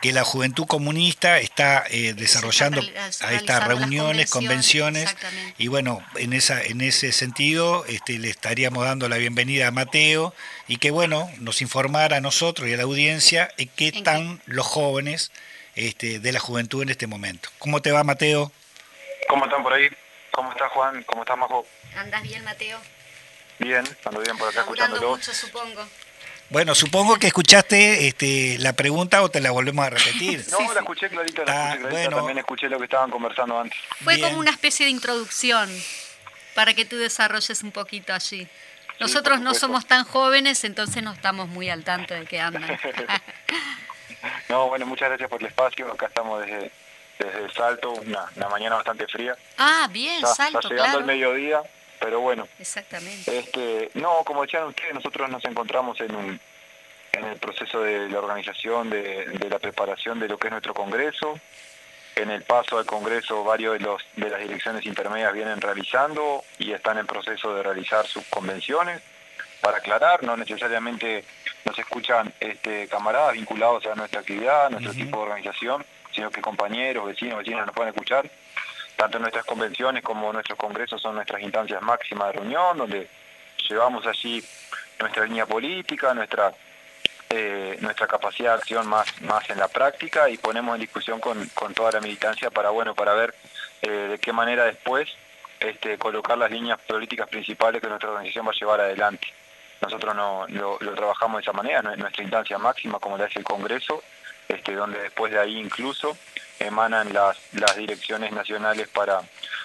[0.00, 2.80] que la Juventud Comunista está eh, desarrollando
[3.20, 5.14] a estas reuniones, convenciones,
[5.58, 10.34] y bueno, en esa en ese sentido este, le estaríamos dando la bienvenida a Mateo
[10.68, 14.66] y que bueno, nos informara a nosotros y a la audiencia en qué están los
[14.66, 15.32] jóvenes
[15.74, 17.48] este, de la juventud en este momento.
[17.58, 18.52] ¿Cómo te va Mateo?
[19.28, 19.88] ¿Cómo están por ahí?
[20.30, 21.02] ¿Cómo está Juan?
[21.04, 21.66] ¿Cómo está Majo?
[21.96, 22.78] ¿Andas bien Mateo?
[23.58, 25.16] Bien, ando bien por acá escuchándolo.
[25.16, 25.86] mucho supongo.
[26.48, 30.44] Bueno, supongo que escuchaste este, la pregunta o te la volvemos a repetir.
[30.52, 33.78] no, la escuché clarita, la escuché clarita, también escuché lo que estaban conversando antes.
[34.02, 35.68] Fue como una especie de introducción
[36.54, 38.46] para que tú desarrolles un poquito allí.
[39.00, 42.64] Nosotros no somos tan jóvenes, entonces no estamos muy al tanto de qué andan.
[44.48, 45.92] no, bueno, muchas gracias por el espacio.
[45.92, 46.70] Acá estamos desde,
[47.18, 49.36] desde Salto, una, mañana bastante fría.
[49.58, 51.60] Ah, bien, Salto, está llegando el mediodía
[51.98, 52.48] pero bueno.
[52.58, 53.38] Exactamente.
[53.38, 56.40] Este, no, como decían ustedes, nosotros nos encontramos en, un,
[57.12, 61.38] en el proceso de la organización, de, la preparación de lo que es nuestro Congreso.
[62.14, 66.72] En el paso al Congreso varios de, los, de las direcciones intermedias vienen realizando y
[66.72, 69.02] están en proceso de realizar sus convenciones.
[69.60, 71.24] Para aclarar, no necesariamente
[71.64, 75.84] nos escuchan este, camaradas vinculados a nuestra actividad, a nuestro tipo de organización,
[76.14, 78.30] sino que compañeros, vecinos, vecinas nos pueden escuchar
[78.96, 83.08] tanto nuestras convenciones como nuestros congresos son nuestras instancias máximas de reunión, donde
[83.68, 84.42] llevamos allí
[84.98, 86.52] nuestra línea política, nuestra
[87.28, 91.48] eh, nuestra capacidad de acción más, más en la práctica y ponemos en discusión con,
[91.74, 93.34] toda la militancia para bueno para ver
[93.82, 95.08] eh, de qué manera después
[95.58, 99.26] este, colocar las líneas políticas principales que nuestra organización va a llevar adelante.
[99.80, 104.04] Nosotros no, lo, trabajamos de esa manera, nuestra instancia máxima, como la es el Congreso,
[104.48, 106.16] este, donde después de ahí incluso
[106.58, 109.20] emanan las, las direcciones nacionales para,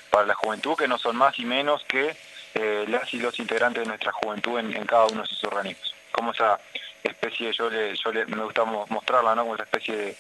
[0.10, 2.16] para la juventud, que no son más y menos que
[2.54, 5.94] eh, las y los integrantes de nuestra juventud en, cada uno de sus organismos.
[6.12, 6.60] Como esa
[7.04, 9.44] especie, yo, le, yo le, me gusta mostrarla, ¿no?
[9.44, 10.18] como esa especie de,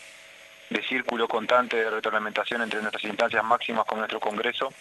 [0.70, 4.74] de círculo constante de retroalimentación entre nuestras instancias máximas con nuestro Congreso,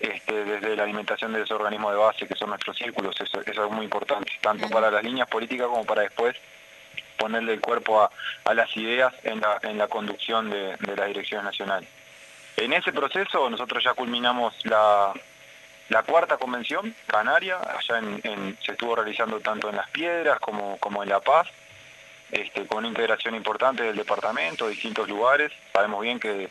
[0.00, 3.64] este, desde la alimentación de ese organismo de base, que son nuestros círculos, eso, eso
[3.66, 6.36] es muy importante, tanto para las líneas políticas como para después
[7.20, 9.40] ponerle el cuerpo a, las ideas en
[9.78, 11.86] la, conducción de, la dirección nacional.
[12.56, 15.12] En ese proceso nosotros ya culminamos la,
[16.06, 18.00] cuarta convención canaria, allá
[18.64, 21.46] se estuvo realizando tanto en Las Piedras como, en La Paz,
[22.32, 25.52] este, con una integración importante del departamento, de distintos lugares.
[25.72, 26.48] Sabemos bien que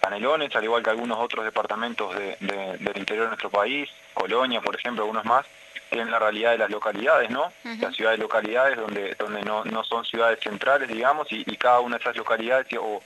[0.00, 5.02] Canelones, al igual que algunos otros departamentos del interior de nuestro país, Colonia, por ejemplo,
[5.02, 5.44] algunos más,
[5.88, 7.52] tienen la realidad de las localidades, ¿no?
[7.80, 12.02] Las ciudades localidades donde, donde no, no son ciudades centrales, digamos, y, cada una de
[12.02, 13.02] esas localidades o,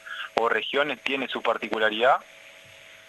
[0.49, 2.17] regiones tiene su particularidad,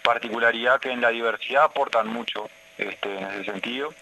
[0.02, 2.48] particularidad que en la diversidad aportan mucho
[2.78, 3.92] este, en ese sentido.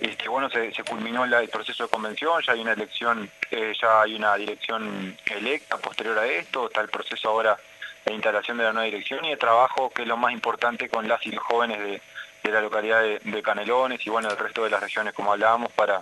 [0.00, 4.16] este, bueno, se, culminó el proceso de convención, ya hay una elección, eh, ya hay
[4.16, 7.56] una dirección electa posterior a esto, está el proceso ahora
[8.04, 11.06] de instalación de la nueva dirección y de trabajo, que es lo más importante con
[11.06, 12.02] las y los jóvenes de,
[12.42, 16.00] de la localidad de, Canelones y bueno, del resto de las regiones, como hablábamos, para,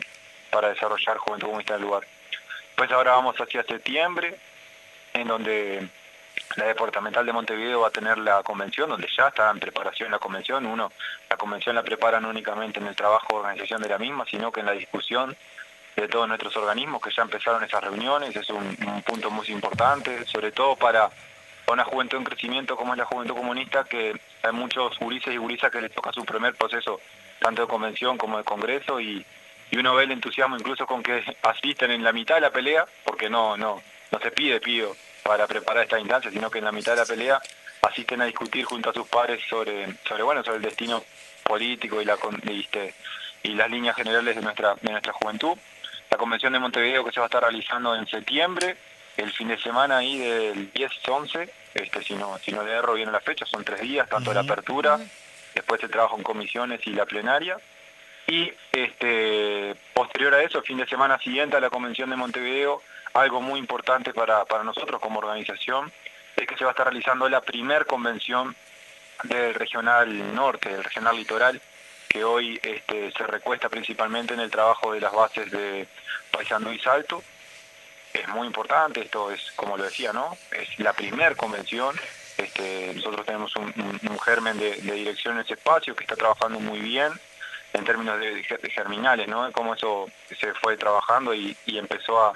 [0.51, 2.07] para desarrollar Juventud Comunista en el lugar.
[2.77, 4.37] Pues ahora vamos hacia septiembre,
[5.15, 5.89] en donde
[6.57, 10.19] la departamental de Montevideo va a tener la convención, donde ya está en preparación la
[10.19, 10.67] convención.
[10.67, 10.93] Uno,
[11.29, 14.61] la convención la preparan únicamente en el trabajo de organización de la misma, sino que
[14.61, 15.37] en la discusión
[15.97, 20.53] de todos nuestros organismos, que ya empezaron esas reuniones, es un punto muy importante, sobre
[20.53, 21.11] todo para
[21.73, 25.71] una juventud en crecimiento como es la juventud comunista, que hay muchos gurises y gurisas
[25.71, 27.01] que les toca su primer proceso,
[27.41, 29.25] tanto de convención como de congreso, y,
[29.73, 33.29] uno ve el entusiasmo incluso con que asisten en la mitad de la pelea, porque
[33.29, 36.93] no, no, no se pide pido para preparar esta instancia, sino que en la mitad
[36.93, 37.41] de la pelea
[37.83, 41.03] asisten a discutir junto a sus padres sobre, sobre bueno, sobre el destino
[41.43, 42.17] político y la
[42.49, 42.95] este,
[43.43, 45.57] y las líneas generales de nuestra, de nuestra juventud.
[46.11, 48.77] La convención de Montevideo que se va a estar realizando en septiembre,
[49.17, 53.13] el fin de semana ahí del 10-11, este, si, no, si no le erro bien
[53.13, 54.99] la fecha, son tres días, tanto la apertura,
[55.55, 57.57] después el trabajo en comisiones y la plenaria.
[58.27, 62.83] Y este, posterior a eso, fin de semana siguiente a la Convención de Montevideo,
[63.15, 65.93] algo muy importante para, para nosotros como organización,
[66.37, 68.55] es que se va a estar realizando la primer convención
[69.23, 71.61] del regional norte, del regional litoral,
[72.09, 75.87] que hoy este, se recuesta principalmente en el trabajo de las bases de
[76.31, 77.23] Paisandú y Salto,
[78.21, 80.37] es muy importante, esto es, como lo decía, ¿no?
[80.53, 81.95] Es la primer convención.
[82.37, 83.73] Este, nosotros tenemos un,
[84.25, 87.13] germen de, dirección en ese espacio que está trabajando muy bien
[87.73, 89.51] en términos de, germinales, ¿no?
[89.53, 90.09] Cómo eso
[90.39, 92.35] se fue trabajando y, empezó a,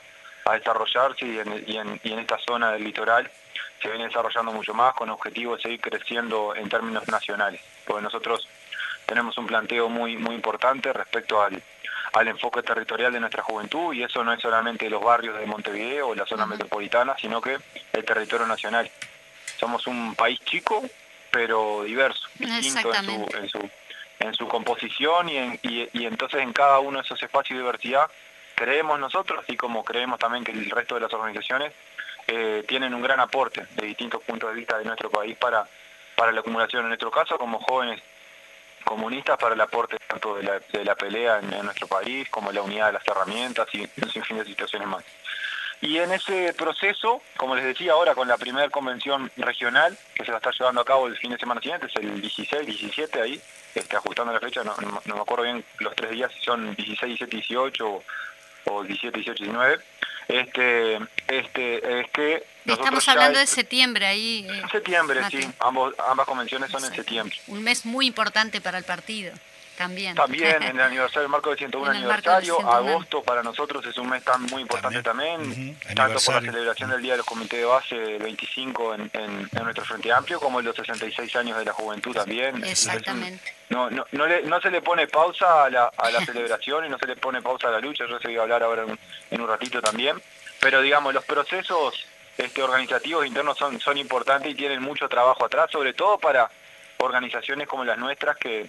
[0.53, 3.31] desarrollarse y en, y en esta zona del litoral
[3.81, 7.61] se viene desarrollando mucho más con objetivo de seguir creciendo en términos nacionales.
[7.87, 8.49] Porque nosotros
[9.07, 11.63] tenemos un planteo muy, muy importante respecto al,
[12.13, 16.09] al enfoque territorial de nuestra juventud y eso no es solamente los barrios de Montevideo
[16.09, 17.59] o la zona metropolitana, sino que
[17.93, 18.91] el territorio nacional.
[19.59, 20.83] Somos un país chico,
[21.31, 23.71] pero diverso, distinto en su,
[24.19, 28.11] en su, composición y, y, entonces en cada uno de esos espacios de diversidad
[28.55, 31.73] creemos nosotros, así como creemos también que el resto de las organizaciones
[32.27, 35.69] eh, tienen un gran aporte de distintos puntos de vista de nuestro país para,
[36.17, 38.03] para la acumulación, en nuestro caso como jóvenes
[38.85, 42.63] comunistas para el aporte tanto de la, de la pelea en, nuestro país como la
[42.63, 45.05] unidad de las herramientas y un sinfín de situaciones más.
[45.83, 50.31] Y en ese proceso, como les decía ahora, con la primera convención regional, que se
[50.31, 53.23] va a estar llevando a cabo el fin de semana siguiente, es el 16, 17
[53.23, 53.41] ahí,
[53.75, 57.37] este, ajustando la fecha, no, me acuerdo bien los tres días, si son 16, 17,
[57.37, 58.03] 18
[58.67, 59.81] o, 17, 18, 19,
[60.39, 60.97] este,
[61.29, 62.45] este, es que...
[62.67, 64.47] Estamos hablando de septiembre ahí.
[64.49, 67.37] Eh, septiembre, sí, Ambos, ambas convenciones son en septiembre.
[67.49, 69.33] Un mes muy importante para el partido.
[69.81, 70.15] También.
[70.15, 72.71] También en el aniversario, el marco del 101 aniversario.
[72.71, 77.01] Agosto para nosotros es un mes tan muy importante también, tanto por la celebración del
[77.01, 80.77] Día de los Comités de Base 25 en, en, nuestro Frente Amplio, como en los
[80.77, 82.63] 66 años de la juventud también.
[82.63, 83.55] Exactamente.
[83.71, 86.91] no, no, no, le, no se le pone pausa a la, a la celebración y
[86.91, 88.99] no se le pone pausa a la lucha, yo se voy a hablar ahora en,
[89.31, 90.21] en un ratito también,
[90.61, 92.07] pero digamos, los procesos
[92.37, 96.51] este, organizativos internos son, son importantes y tienen mucho trabajo atrás, sobre todo para
[96.99, 98.69] organizaciones como las nuestras que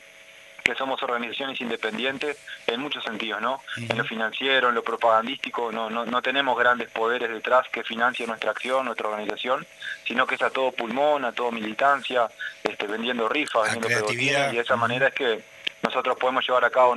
[0.64, 2.38] que somos organizaciones independientes
[2.68, 3.62] en muchos sentidos, ¿no?
[3.78, 8.30] En lo financiero, en lo propagandístico, no, no, no tenemos grandes poderes detrás que financien
[8.30, 9.66] nuestra acción, nuestra organización,
[10.06, 12.30] sino que es a todo pulmón, a todo militancia,
[12.64, 15.44] este, vendiendo rifas, vendiendo y de esa manera es que
[15.84, 16.96] nosotros podemos llevar a cabo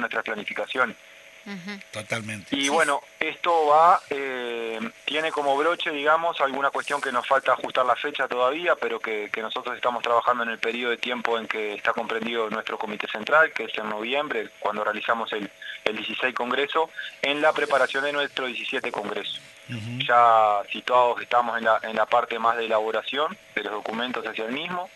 [1.91, 2.57] Totalmente.
[2.57, 7.85] Y bueno, esto va, eh, tiene como broche, digamos, alguna cuestión que nos falta ajustar
[7.85, 11.75] la fecha todavía, pero que, nosotros estamos trabajando en el periodo de tiempo en que
[11.75, 15.51] está comprendido nuestro comité central, que es en noviembre, cuando realizamos el,
[15.85, 16.89] el 16 Congreso,
[17.21, 19.41] en la preparación de nuestro 17 Congreso.
[20.07, 24.45] Ya situados estamos en la, en la parte más de elaboración de los documentos hacia
[24.45, 24.91] el mismo,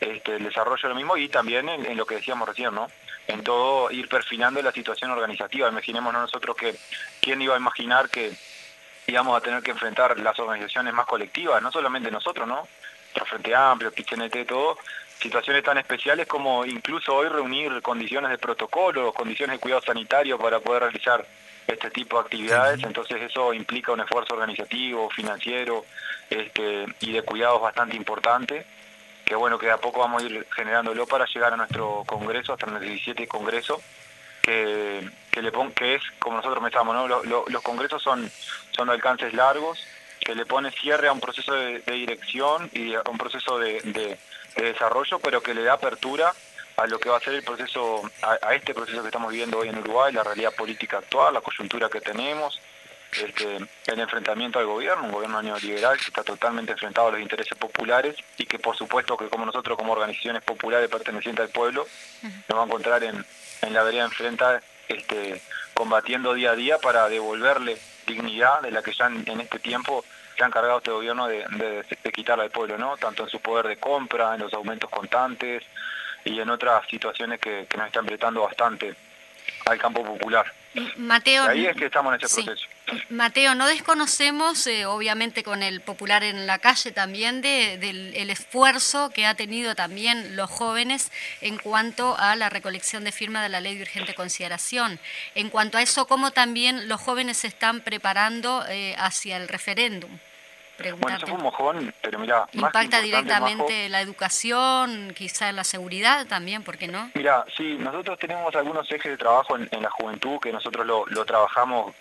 [0.00, 2.88] este, el desarrollo de lo mismo y también en lo que decíamos recién, ¿no?
[3.26, 5.68] En todo ir perfilando la situación organizativa.
[5.68, 6.74] Imaginemos nosotros que,
[7.20, 8.32] ¿quién iba a imaginar que
[9.06, 12.68] íbamos a tener que enfrentar las organizaciones más colectivas, no solamente nosotros, ¿no?
[13.02, 14.78] Nuestro Frente Amplio, PICHNT, todo,
[15.20, 20.60] situaciones tan especiales como incluso hoy reunir condiciones de protocolo, condiciones de cuidado sanitario para
[20.60, 21.26] poder realizar
[21.66, 25.84] este tipo de actividades, entonces eso implica un esfuerzo organizativo, financiero
[26.28, 28.66] este, y de cuidados bastante importante
[29.24, 32.66] que bueno, que a poco vamos a ir generándolo para llegar a nuestro congreso, hasta
[32.66, 33.80] el 17 congreso,
[34.42, 37.06] que, que, le que es como nosotros pensamos, ¿no?
[37.06, 38.30] los congresos son,
[38.72, 39.78] son de alcances largos,
[40.24, 44.18] que le pone cierre a un proceso de, dirección y a un proceso de,
[44.56, 46.32] desarrollo, pero que le da apertura
[46.76, 49.68] a lo que va a ser el proceso, a, este proceso que estamos viviendo hoy
[49.68, 52.60] en Uruguay, la realidad política actual, la coyuntura que tenemos,
[53.12, 57.56] este, el enfrentamiento al gobierno, un gobierno neoliberal que está totalmente enfrentado a los intereses
[57.58, 61.86] populares y que por supuesto que como nosotros como organizaciones populares pertenecientes al pueblo
[62.22, 63.24] nos va a encontrar en,
[63.70, 65.42] la vereda enfrenta este,
[65.74, 70.04] combatiendo día a día para devolverle dignidad de la que ya en, este tiempo
[70.36, 71.44] se ha encargado este gobierno de,
[72.02, 72.96] de, quitarle al pueblo, ¿no?
[72.96, 75.62] tanto en su poder de compra, en los aumentos constantes
[76.24, 78.94] y en otras situaciones que, que nos están apretando bastante
[79.66, 80.50] al campo popular.
[80.96, 82.66] Mateo, ahí es que estamos en ese proceso.
[83.10, 88.30] Mateo, no desconocemos, eh, obviamente con el popular en la calle también, de, del el
[88.30, 93.50] esfuerzo que ha tenido también los jóvenes en cuanto a la recolección de firmas de
[93.50, 94.98] la ley de urgente consideración.
[95.34, 100.18] En cuanto a eso, ¿cómo también los jóvenes se están preparando eh, hacia el referéndum?
[100.98, 106.62] Bueno, eso fue un mojón, pero mira, impacta directamente la educación, quizá la seguridad también,
[106.62, 107.10] ¿por qué no?
[107.14, 111.94] Mira, sí, nosotros tenemos algunos ejes de trabajo en, la juventud que nosotros lo, trabajamos,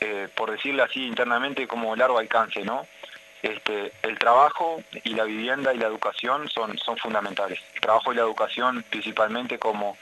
[0.00, 2.86] eh, por decirlo así internamente, como largo alcance, ¿no?
[3.42, 7.60] Este, el trabajo y la vivienda y la educación son, son fundamentales.
[7.74, 9.96] El trabajo y la educación principalmente como,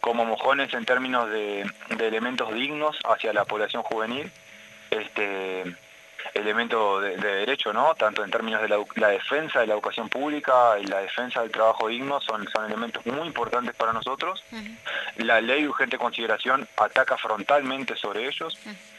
[0.00, 4.30] como mojones en términos de, de elementos dignos hacia la población juvenil.
[4.90, 5.76] Este,
[6.34, 7.94] elemento de, derecho, ¿no?
[7.94, 11.88] Tanto en términos de la, defensa de la educación pública y la defensa del trabajo
[11.88, 14.44] digno son, son elementos muy importantes para nosotros.
[15.16, 18.58] La ley de urgente consideración ataca frontalmente sobre ellos,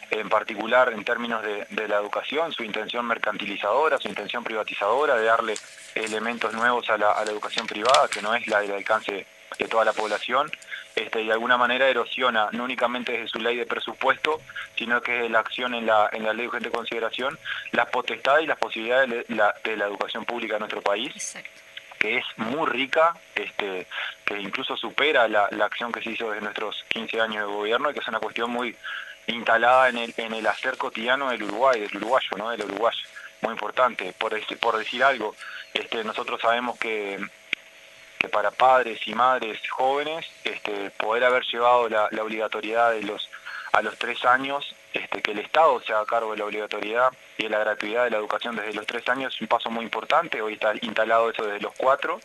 [0.09, 5.55] en particular en términos de, la educación, su intención mercantilizadora, su intención privatizadora de darle
[5.95, 9.26] elementos nuevos a la, a la educación privada, que no es la del alcance
[9.57, 10.49] de toda la población,
[10.96, 14.42] este, y de alguna manera erosiona, no únicamente desde su ley de presupuesto,
[14.76, 17.38] sino que es la acción en la, en la ley de urgente consideración,
[17.72, 21.38] las potestades y las posibilidades de la, de la educación pública en nuestro país.
[21.98, 23.86] que es muy rica, este,
[24.26, 27.94] que incluso supera la, acción que se hizo desde nuestros 15 años de gobierno y
[27.94, 28.76] que es una cuestión muy
[29.28, 32.50] instalada en el, en el hacer cotidiano del Uruguay, del uruguayo, ¿no?
[32.50, 33.04] del uruguayo,
[33.42, 34.14] muy importante.
[34.18, 35.36] Por, por decir algo,
[35.76, 37.20] este, nosotros sabemos que
[38.22, 43.28] que para padres y madres jóvenes este, poder haber llevado la, obligatoriedad de los
[43.74, 47.43] a los tres años, este, que el Estado se haga cargo de la obligatoriedad y
[47.43, 50.41] de la gratuidad de la educación desde los tres años es un paso muy importante,
[50.41, 52.19] hoy está instalado eso desde los cuatro,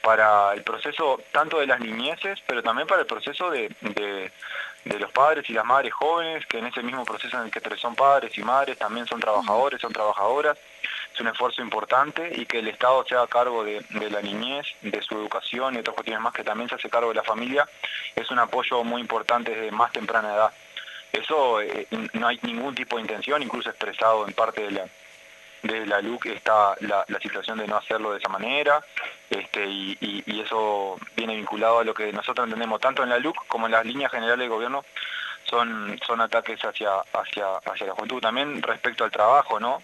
[0.00, 5.10] para el proceso tanto de las niñeces, pero también para el proceso de, de los
[5.10, 8.38] padres y las madres jóvenes, que en ese mismo proceso en el que son padres
[8.38, 10.56] y madres también son trabajadores, son trabajadoras,
[11.18, 15.02] es un esfuerzo importante y que el Estado se haga cargo de, la niñez, de
[15.02, 17.68] su educación y otras cuestiones más que también se hace cargo de la familia,
[18.14, 20.52] es un apoyo muy importante desde más temprana edad.
[21.12, 24.86] Eso eh, no hay ningún tipo de intención, incluso expresado en parte de la,
[25.62, 28.80] de la LUC está la, situación de no hacerlo de esa manera
[29.28, 33.66] este, y, eso viene vinculado a lo que nosotros entendemos tanto en la LUC como
[33.66, 34.84] en las líneas generales del gobierno
[35.44, 38.20] son, son ataques hacia, hacia, hacia la juventud.
[38.20, 39.82] También respecto al trabajo, ¿no?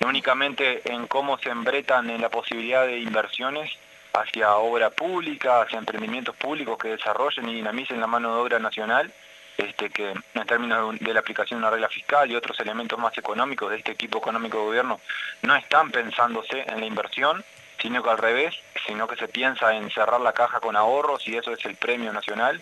[0.00, 3.70] No únicamente en cómo se embretan en la posibilidad de inversiones
[4.12, 9.12] hacia obra pública, hacia emprendimientos públicos que desarrollen y dinamicen la mano de obra nacional,
[9.56, 13.16] este, que en términos de, la aplicación de una regla fiscal y otros elementos más
[13.18, 15.00] económicos de este equipo económico de gobierno
[15.42, 17.44] no están pensándose en la inversión,
[17.80, 18.54] sino que al revés
[18.86, 22.12] sino que se piensa en cerrar la caja con ahorros y eso es el premio
[22.12, 22.60] nacional.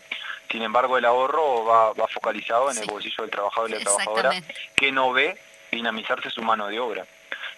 [0.51, 4.30] Sin embargo, el ahorro va, focalizado en el bolsillo del trabajador y la trabajadora
[4.76, 5.39] que no ve
[5.70, 7.07] dinamizarse su mano de obra.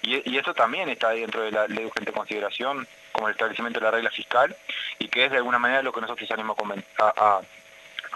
[0.07, 3.85] Y, eso también está dentro de la ley de urgente consideración, como el establecimiento de
[3.85, 4.55] la regla fiscal,
[4.99, 6.57] y que es de alguna manera lo que nosotros salimos
[6.99, 7.41] a,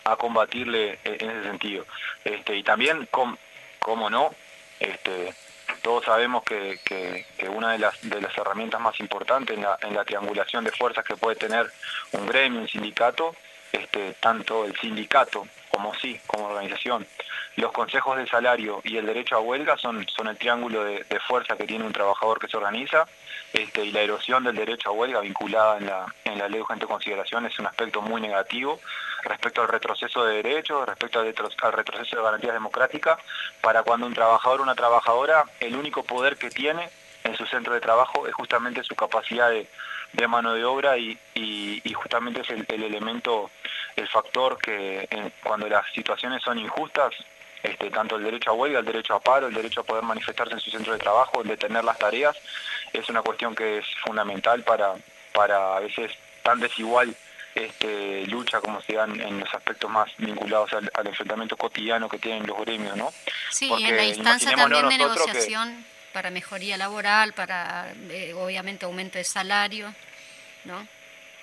[0.04, 1.86] a, combatirle en ese sentido.
[2.24, 4.34] Este, y también, como no,
[4.80, 5.34] este,
[5.82, 10.04] todos sabemos que, una de las, de las herramientas más importantes en la, en la
[10.04, 11.70] triangulación de fuerzas que puede tener
[12.12, 13.34] un gremio, un sindicato,
[13.72, 17.06] este, tanto el sindicato como sí, como organización,
[17.56, 21.56] los consejos de salario y el derecho a huelga son, son el triángulo de, fuerza
[21.56, 23.06] que tiene un trabajador que se organiza
[23.52, 26.62] este, y la erosión del derecho a huelga vinculada en la, en la ley de
[26.62, 28.80] urgente consideración es un aspecto muy negativo
[29.24, 33.18] respecto al retroceso de derechos, respecto al, retroceso de garantías democráticas,
[33.60, 36.88] para cuando un trabajador o una trabajadora, el único poder que tiene
[37.24, 39.68] en su centro de trabajo es justamente su capacidad de,
[40.28, 41.18] mano de obra y,
[41.94, 43.50] justamente es el, elemento,
[43.96, 45.08] el factor que
[45.42, 47.14] cuando las situaciones son injustas,
[47.62, 50.54] este, tanto el derecho a huelga, el derecho a paro, el derecho a poder manifestarse
[50.54, 52.36] en su centro de trabajo, el de tener las tareas,
[52.92, 54.94] es una cuestión que es fundamental para,
[55.32, 57.14] para a veces tan desigual
[57.54, 62.46] este, lucha como se dan en los aspectos más vinculados al, enfrentamiento cotidiano que tienen
[62.46, 63.12] los gremios, ¿no?
[63.50, 69.18] Sí, y en la instancia también de negociación para mejoría laboral, para eh, obviamente aumento
[69.18, 69.94] de salario,
[70.64, 70.86] ¿no?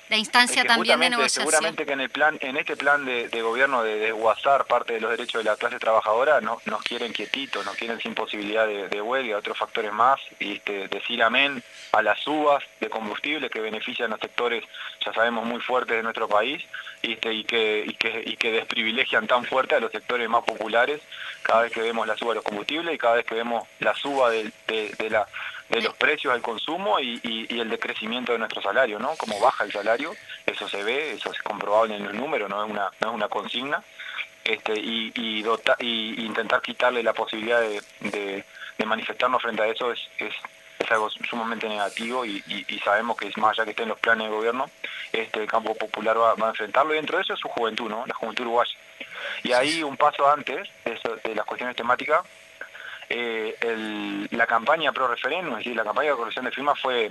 [0.10, 1.46] La instancia también de negociación.
[1.46, 5.12] Seguramente que en el plan, en este plan de, gobierno de desguazar parte de los
[5.12, 9.02] derechos de la clase trabajadora, no, nos quieren quietitos, nos quieren sin posibilidad de, de
[9.02, 14.14] huelga, otros factores más, y este, decir amén a las subas de combustible que benefician
[14.14, 14.64] a sectores,
[15.04, 16.64] ya sabemos, muy fuertes de nuestro país,
[17.02, 20.44] y, este, y, que, y, que, y que desprivilegian tan fuerte a los sectores más
[20.44, 21.02] populares
[21.44, 23.94] cada vez que vemos la suba de los combustibles y cada vez que vemos la
[23.96, 25.28] suba de, de la
[25.70, 29.16] de los precios al consumo y, el decrecimiento de nuestro salario, ¿no?
[29.16, 30.14] Como baja el salario,
[30.46, 33.28] eso se ve, eso es comprobable en el número, no es una, no es una
[33.28, 33.84] consigna,
[34.44, 38.44] este, y, y, intentar quitarle la posibilidad de,
[38.86, 40.34] manifestarnos frente a eso es, es,
[40.92, 42.44] algo sumamente negativo y,
[42.84, 44.70] sabemos que es más allá que esté en los planes de gobierno,
[45.12, 48.06] este el campo popular va, a enfrentarlo y dentro de eso es su juventud, ¿no?
[48.06, 48.76] La juventud uruguaya.
[49.42, 52.22] Y ahí un paso antes de, de las cuestiones temáticas,
[53.10, 57.10] eh, la campaña pro referéndum, es decir, la campaña de corrección de firmas fue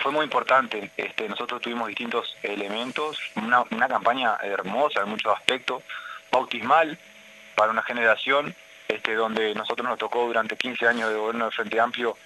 [0.00, 0.90] fue muy importante.
[0.96, 5.82] Este, nosotros tuvimos distintos elementos, una, campaña hermosa en muchos aspectos,
[6.30, 6.98] bautismal
[7.54, 8.54] para una generación,
[8.86, 12.16] este, donde nosotros nos tocó durante 15 años de gobierno de Frente Amplio,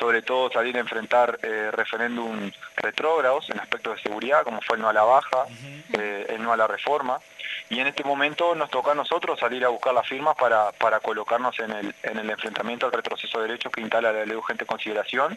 [0.00, 4.82] sobre todo salir a enfrentar eh, referéndum retrógrados en aspectos de seguridad, como fue el
[4.82, 5.44] no a la baja,
[5.92, 7.20] eh, el no a la reforma,
[7.68, 11.00] y en este momento nos toca a nosotros salir a buscar las firmas para, para
[11.00, 14.64] colocarnos en el, en el enfrentamiento al retroceso de derechos que instala la ley urgente
[14.64, 15.36] consideración.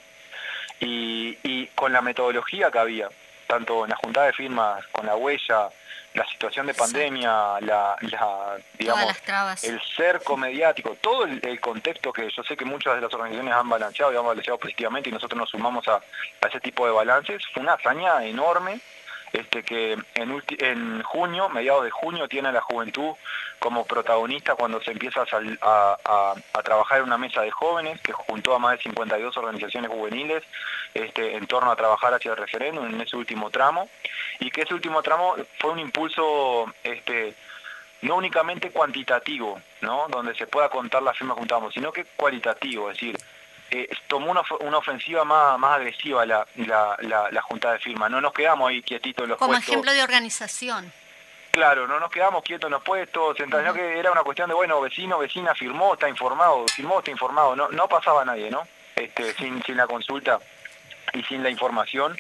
[0.79, 3.09] Y, y con la metodología que había,
[3.47, 5.69] tanto en la juntada de firmas, con la huella,
[6.13, 7.97] la situación de pandemia, la,
[8.77, 9.15] digamos,
[9.63, 13.69] el cerco mediático, todo el, contexto que yo sé que muchas de las organizaciones han
[13.69, 17.41] balanceado y han balanceado positivamente y nosotros nos sumamos a, a ese tipo de balances,
[17.53, 18.79] fue una hazaña enorme
[19.33, 23.15] este, que en, junio, mediados de junio, tiene la juventud
[23.57, 25.25] como protagonista cuando se empieza
[25.61, 30.43] a, trabajar en una mesa de jóvenes que juntó a más de 52 organizaciones juveniles
[30.93, 33.89] este, en torno a trabajar hacia el referéndum en ese último tramo
[34.39, 37.33] y que ese último tramo fue un impulso este,
[38.03, 40.07] no únicamente cuantitativo, ¿no?
[40.09, 43.17] donde se pueda contar las firmas juntamos, sino que cualitativo, es decir,
[43.71, 46.97] eh, tomó una, una, ofensiva más, más agresiva la, la,
[47.31, 48.09] la, Junta de Firma.
[48.09, 50.91] No nos quedamos ahí quietitos en los Como ejemplo de organización.
[51.51, 54.81] Claro, no nos quedamos quietos en los puestos, sino que era una cuestión de, bueno,
[54.81, 57.55] vecino, vecina firmó, está informado, firmó, está informado.
[57.55, 58.67] No, no pasaba nadie, ¿no?
[58.95, 60.39] Este, sin, sin la consulta
[61.13, 62.17] y sin la información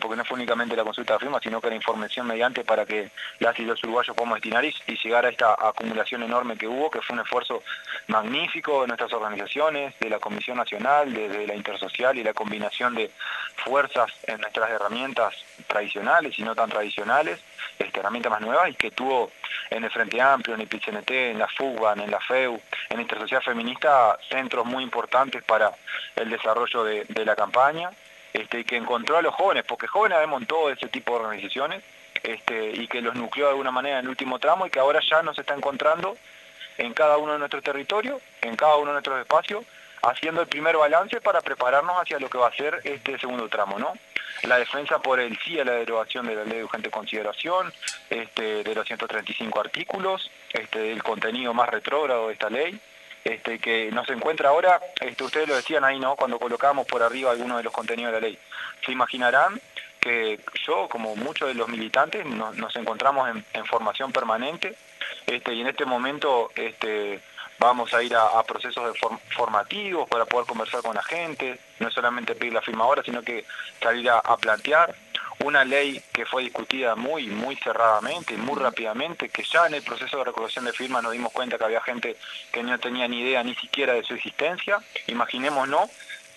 [0.00, 3.10] porque no fue únicamente la consulta de firma, sino que la información mediante para que
[3.38, 7.00] las y los uruguayos podamos destinar y, llegar a esta acumulación enorme que hubo, que
[7.00, 7.62] fue un esfuerzo
[8.08, 13.10] magnífico de nuestras organizaciones, de la Comisión Nacional, desde la Intersocial y la combinación de
[13.56, 15.34] fuerzas en nuestras herramientas
[15.66, 17.40] tradicionales y no tan tradicionales,
[17.78, 19.30] este, herramientas más nuevas y que tuvo
[19.70, 23.02] en el Frente Amplio, en el PCNT, en la FUGAN, en la FEU, en la
[23.02, 25.72] Intersocial Feminista, centros muy importantes para
[26.16, 27.90] el desarrollo de la campaña
[28.32, 31.82] este, que encontró a los jóvenes, porque jóvenes vemos en todo ese tipo de organizaciones,
[32.22, 35.00] este, y que los nucleó de alguna manera en el último tramo y que ahora
[35.08, 36.16] ya nos está encontrando
[36.78, 39.64] en cada uno de nuestros territorios, en cada uno de nuestros espacios,
[40.02, 43.78] haciendo el primer balance para prepararnos hacia lo que va a ser este segundo tramo,
[43.78, 43.92] ¿no?
[44.44, 47.72] La defensa por el sí a la derogación de la ley de urgente consideración,
[48.08, 52.80] este, de los 135 artículos, este, el contenido más retrógrado de esta ley,
[53.24, 56.16] este, que nos encuentra ahora, este, ustedes lo decían ahí, ¿no?
[56.16, 58.38] Cuando colocamos por arriba algunos de los contenidos de la ley.
[58.84, 59.60] Se imaginarán
[60.00, 64.74] que yo, como muchos de los militantes, nos encontramos en, formación permanente
[65.26, 67.20] este, y en este momento este,
[67.58, 68.96] vamos a ir a, procesos
[69.36, 73.44] formativos para poder conversar con la gente, no solamente pedir la firma ahora, sino que
[73.80, 74.94] salir a, plantear
[75.44, 80.18] una ley que fue discutida muy, muy cerradamente, muy rápidamente, que ya en el proceso
[80.18, 82.16] de recolección de firmas nos dimos cuenta que había gente
[82.52, 85.90] que no tenía ni idea ni siquiera de su existencia, imaginémonos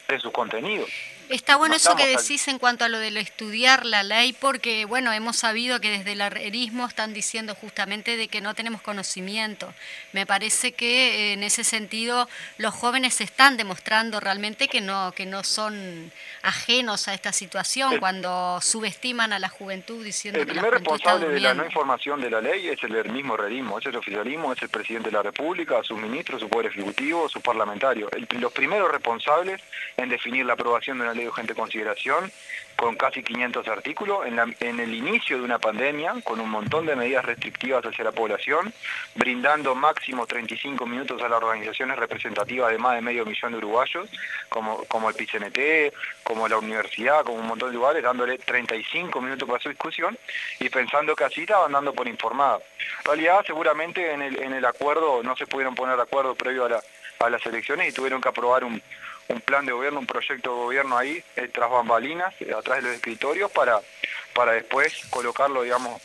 [0.08, 0.90] de sus contenidos.
[1.30, 5.12] Está bueno eso que decís en cuanto a lo de estudiar la ley, porque bueno,
[5.14, 9.74] hemos sabido que desde el arrerismo están diciendo justamente de que no tenemos conocimiento.
[10.12, 15.26] Me parece que eh, en ese sentido los jóvenes están demostrando realmente que no, que
[15.26, 16.12] no son
[16.42, 21.30] ajenos a esta situación cuando subestiman a la juventud diciendo el que El primer responsable
[21.30, 24.62] de la no información de la ley es el mismo arrerismo, es el oficialismo, es
[24.62, 28.10] el presidente de la República, sus ministros, su poder ejecutivo, sus parlamentarios.
[28.40, 29.62] los primeros responsables
[29.98, 32.32] en definir la aprobación de una ley de consideración
[32.76, 37.24] con casi 500 artículos, en, el inicio de una pandemia, con un montón de medidas
[37.24, 38.74] restrictivas hacia la población,
[39.16, 44.10] brindando máximo 35 minutos a las organizaciones representativas de más de medio millón de uruguayos,
[44.50, 45.94] como, como el PCNT,
[46.24, 50.18] como la universidad, como un montón de lugares, dándole 35 minutos para su discusión
[50.60, 52.58] y pensando que así estaban dando por informada.
[53.00, 56.82] En realidad, seguramente en el, en acuerdo no se pudieron poner de acuerdo previo a,
[57.26, 58.82] a las elecciones y tuvieron que aprobar un,
[59.30, 62.84] un plan de gobierno, un proyecto de gobierno ahí, eh, tras bambalinas, eh, atrás de
[62.84, 63.80] los escritorios, para,
[64.34, 66.02] para después colocarlo, digamos,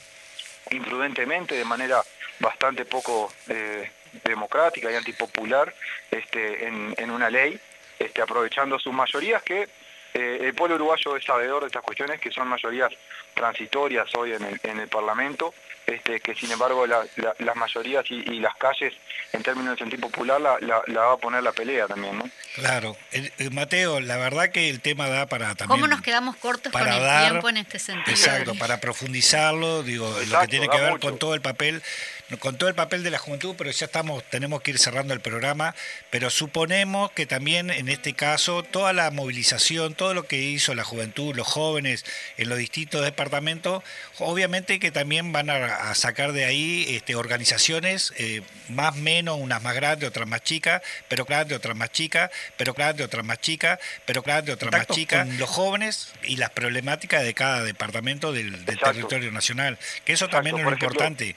[0.70, 2.02] imprudentemente, de manera
[2.40, 3.90] bastante poco eh,
[4.24, 5.74] democrática y antipopular,
[6.10, 7.58] este, en, en, una ley,
[7.98, 9.68] este, aprovechando sus mayorías que
[10.14, 12.92] el pueblo uruguayo es sabedor de estas cuestiones, que son mayorías
[13.34, 15.54] transitorias hoy en el, en el Parlamento,
[15.88, 18.92] este, que sin embargo las mayorías y, las calles,
[19.32, 22.28] en términos de sentido popular, la, va a poner la pelea también, ¿no?
[22.56, 22.94] Claro.
[23.52, 25.68] Mateo, la verdad que el tema da para también...
[25.68, 28.10] ¿Cómo nos quedamos cortos con el tiempo en este sentido?
[28.10, 31.82] Exacto, para profundizarlo, digo, lo que tiene que ver con todo el papel
[32.36, 35.20] con todo el papel de la juventud, pero ya estamos, tenemos que ir cerrando el
[35.20, 35.74] programa,
[36.10, 40.84] pero suponemos que también en este caso toda la movilización, todo lo que hizo la
[40.84, 42.04] juventud, los jóvenes
[42.36, 43.82] en los distintos departamentos,
[44.18, 49.74] obviamente que también van a, sacar de ahí este, organizaciones eh, más menos, unas más
[49.74, 54.22] grandes, otras más chicas, pero grandes, otras más chicas, pero grandes, otras más chicas, pero
[54.22, 59.78] grandes, otras más chicas, los jóvenes y las problemáticas de cada departamento del, territorio nacional,
[60.04, 61.34] que eso también es lo importante.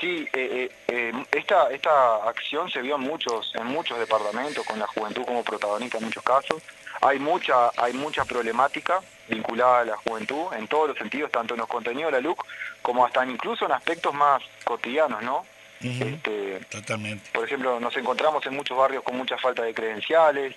[0.00, 4.78] Sí, eh, eh, eh, esta, esta acción se vio en muchos, en muchos departamentos, con
[4.78, 6.62] la juventud como protagonista en muchos casos.
[7.00, 11.60] Hay mucha, hay mucha problemática vinculada a la juventud en todos los sentidos, tanto en
[11.60, 12.44] los contenidos de la LUC
[12.82, 15.46] como hasta incluso en aspectos más cotidianos, ¿no?
[15.80, 17.30] este, Totalmente.
[17.32, 20.54] Por ejemplo, nos encontramos en muchos barrios con mucha falta de credenciales,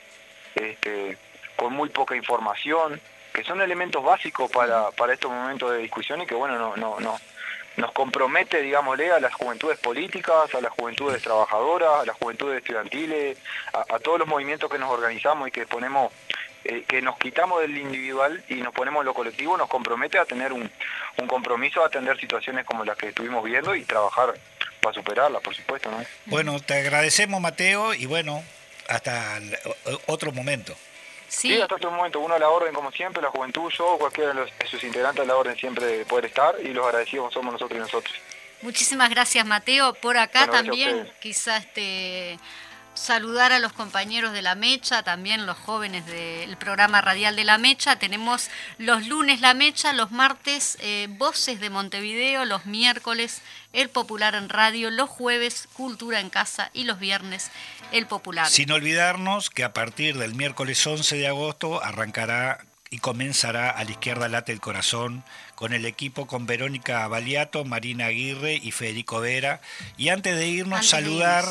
[0.55, 1.17] este,
[1.55, 2.99] con muy poca información,
[3.33, 6.99] que son elementos básicos para, para estos momentos de discusión y que bueno, no, no,
[6.99, 7.19] no,
[7.77, 13.37] nos compromete, digámosle, a las juventudes políticas, a las juventudes trabajadoras, a las juventudes estudiantiles,
[13.73, 16.11] a, todos los movimientos que nos organizamos y que ponemos,
[16.65, 20.25] eh, que nos quitamos del individual y nos ponemos en lo colectivo, nos compromete a
[20.25, 20.69] tener un,
[21.27, 24.33] compromiso a atender situaciones como las que estuvimos viendo y trabajar
[24.81, 25.91] para superarlas, por supuesto.
[25.91, 26.03] ¿no?
[26.25, 28.43] Bueno, te agradecemos, Mateo, y bueno,
[28.87, 29.39] hasta
[30.07, 30.75] otro momento.
[31.29, 31.61] Sí.
[31.61, 34.83] hasta este momento, uno a la orden como siempre, la juventud, yo, cualquiera de, sus
[34.83, 38.15] integrantes a la orden siempre de poder estar y los agradecidos somos nosotros y nosotros.
[38.61, 39.93] Muchísimas gracias Mateo.
[39.93, 42.37] Por acá también quizás este
[42.93, 47.57] saludar a los compañeros de la Mecha, también los jóvenes del programa radial de la
[47.57, 47.97] Mecha.
[47.97, 53.41] Tenemos los lunes la Mecha, los martes eh, Voces de Montevideo, los miércoles
[53.73, 57.51] El Popular en Radio, los jueves Cultura en Casa y los viernes
[57.91, 58.47] El Popular.
[58.47, 63.91] Sin olvidarnos que a partir del miércoles 11 de agosto arrancará y comenzará a la
[63.91, 65.23] izquierda late el corazón
[65.55, 69.61] con el equipo con Verónica Baliato, Marina Aguirre y Federico Vera.
[69.97, 71.45] Y antes de irnos, saludar,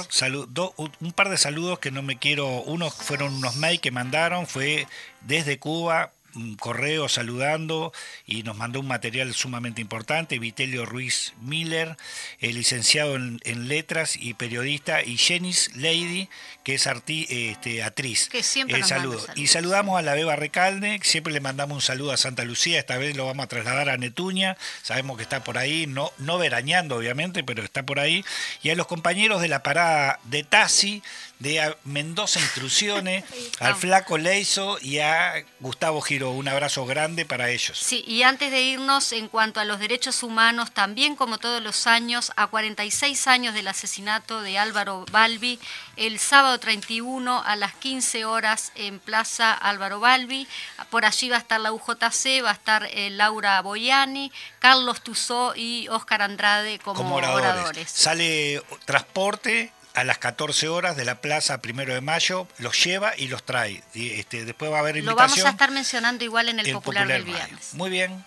[1.01, 4.87] un par de saludos que no me quiero, unos fueron unos mails que mandaron, fue
[5.21, 7.93] desde Cuba, un correo saludando
[8.27, 11.97] y nos mandó un material sumamente importante, Vitelio Ruiz Miller,
[12.41, 16.29] el licenciado en, letras y periodista, y Jenis Lady,
[16.63, 18.29] que es este, actriz.
[18.29, 19.25] Que siempre eh, saludo.
[19.35, 22.97] Y saludamos a la Beba Recalde, siempre le mandamos un saludo a Santa Lucía, esta
[22.99, 26.97] vez lo vamos a trasladar a Netuña, sabemos que está por ahí, no, no verañando
[26.97, 28.25] obviamente, pero está por ahí,
[28.63, 31.03] y a los compañeros de la parada de Tassi,
[31.39, 33.25] de Mendoza Intrusiones,
[33.61, 36.31] al Flaco Leizo y a Gustavo Giro.
[36.33, 37.79] Un abrazo grande para ellos.
[37.79, 41.87] Sí, y antes de irnos, en cuanto a los derechos humanos, también como todos los
[41.87, 45.59] años, a 46 años del asesinato de Álvaro Balbi,
[45.97, 50.47] el sábado 31 a las 15 horas en Plaza Álvaro Balbi.
[50.91, 55.55] Por allí va a estar la UJC, va a estar eh, Laura Boyani, Carlos Tuzó
[55.55, 57.91] y Óscar Andrade como, oradores.
[57.91, 63.29] Sale transporte a las 14 horas de la plaza primero de mayo, los lleva y
[63.29, 63.83] los trae.
[63.95, 65.17] Este, después va a haber invitación.
[65.17, 67.75] Lo vamos a estar mencionando igual en el, popular, del viernes.
[67.75, 68.25] Muy bien.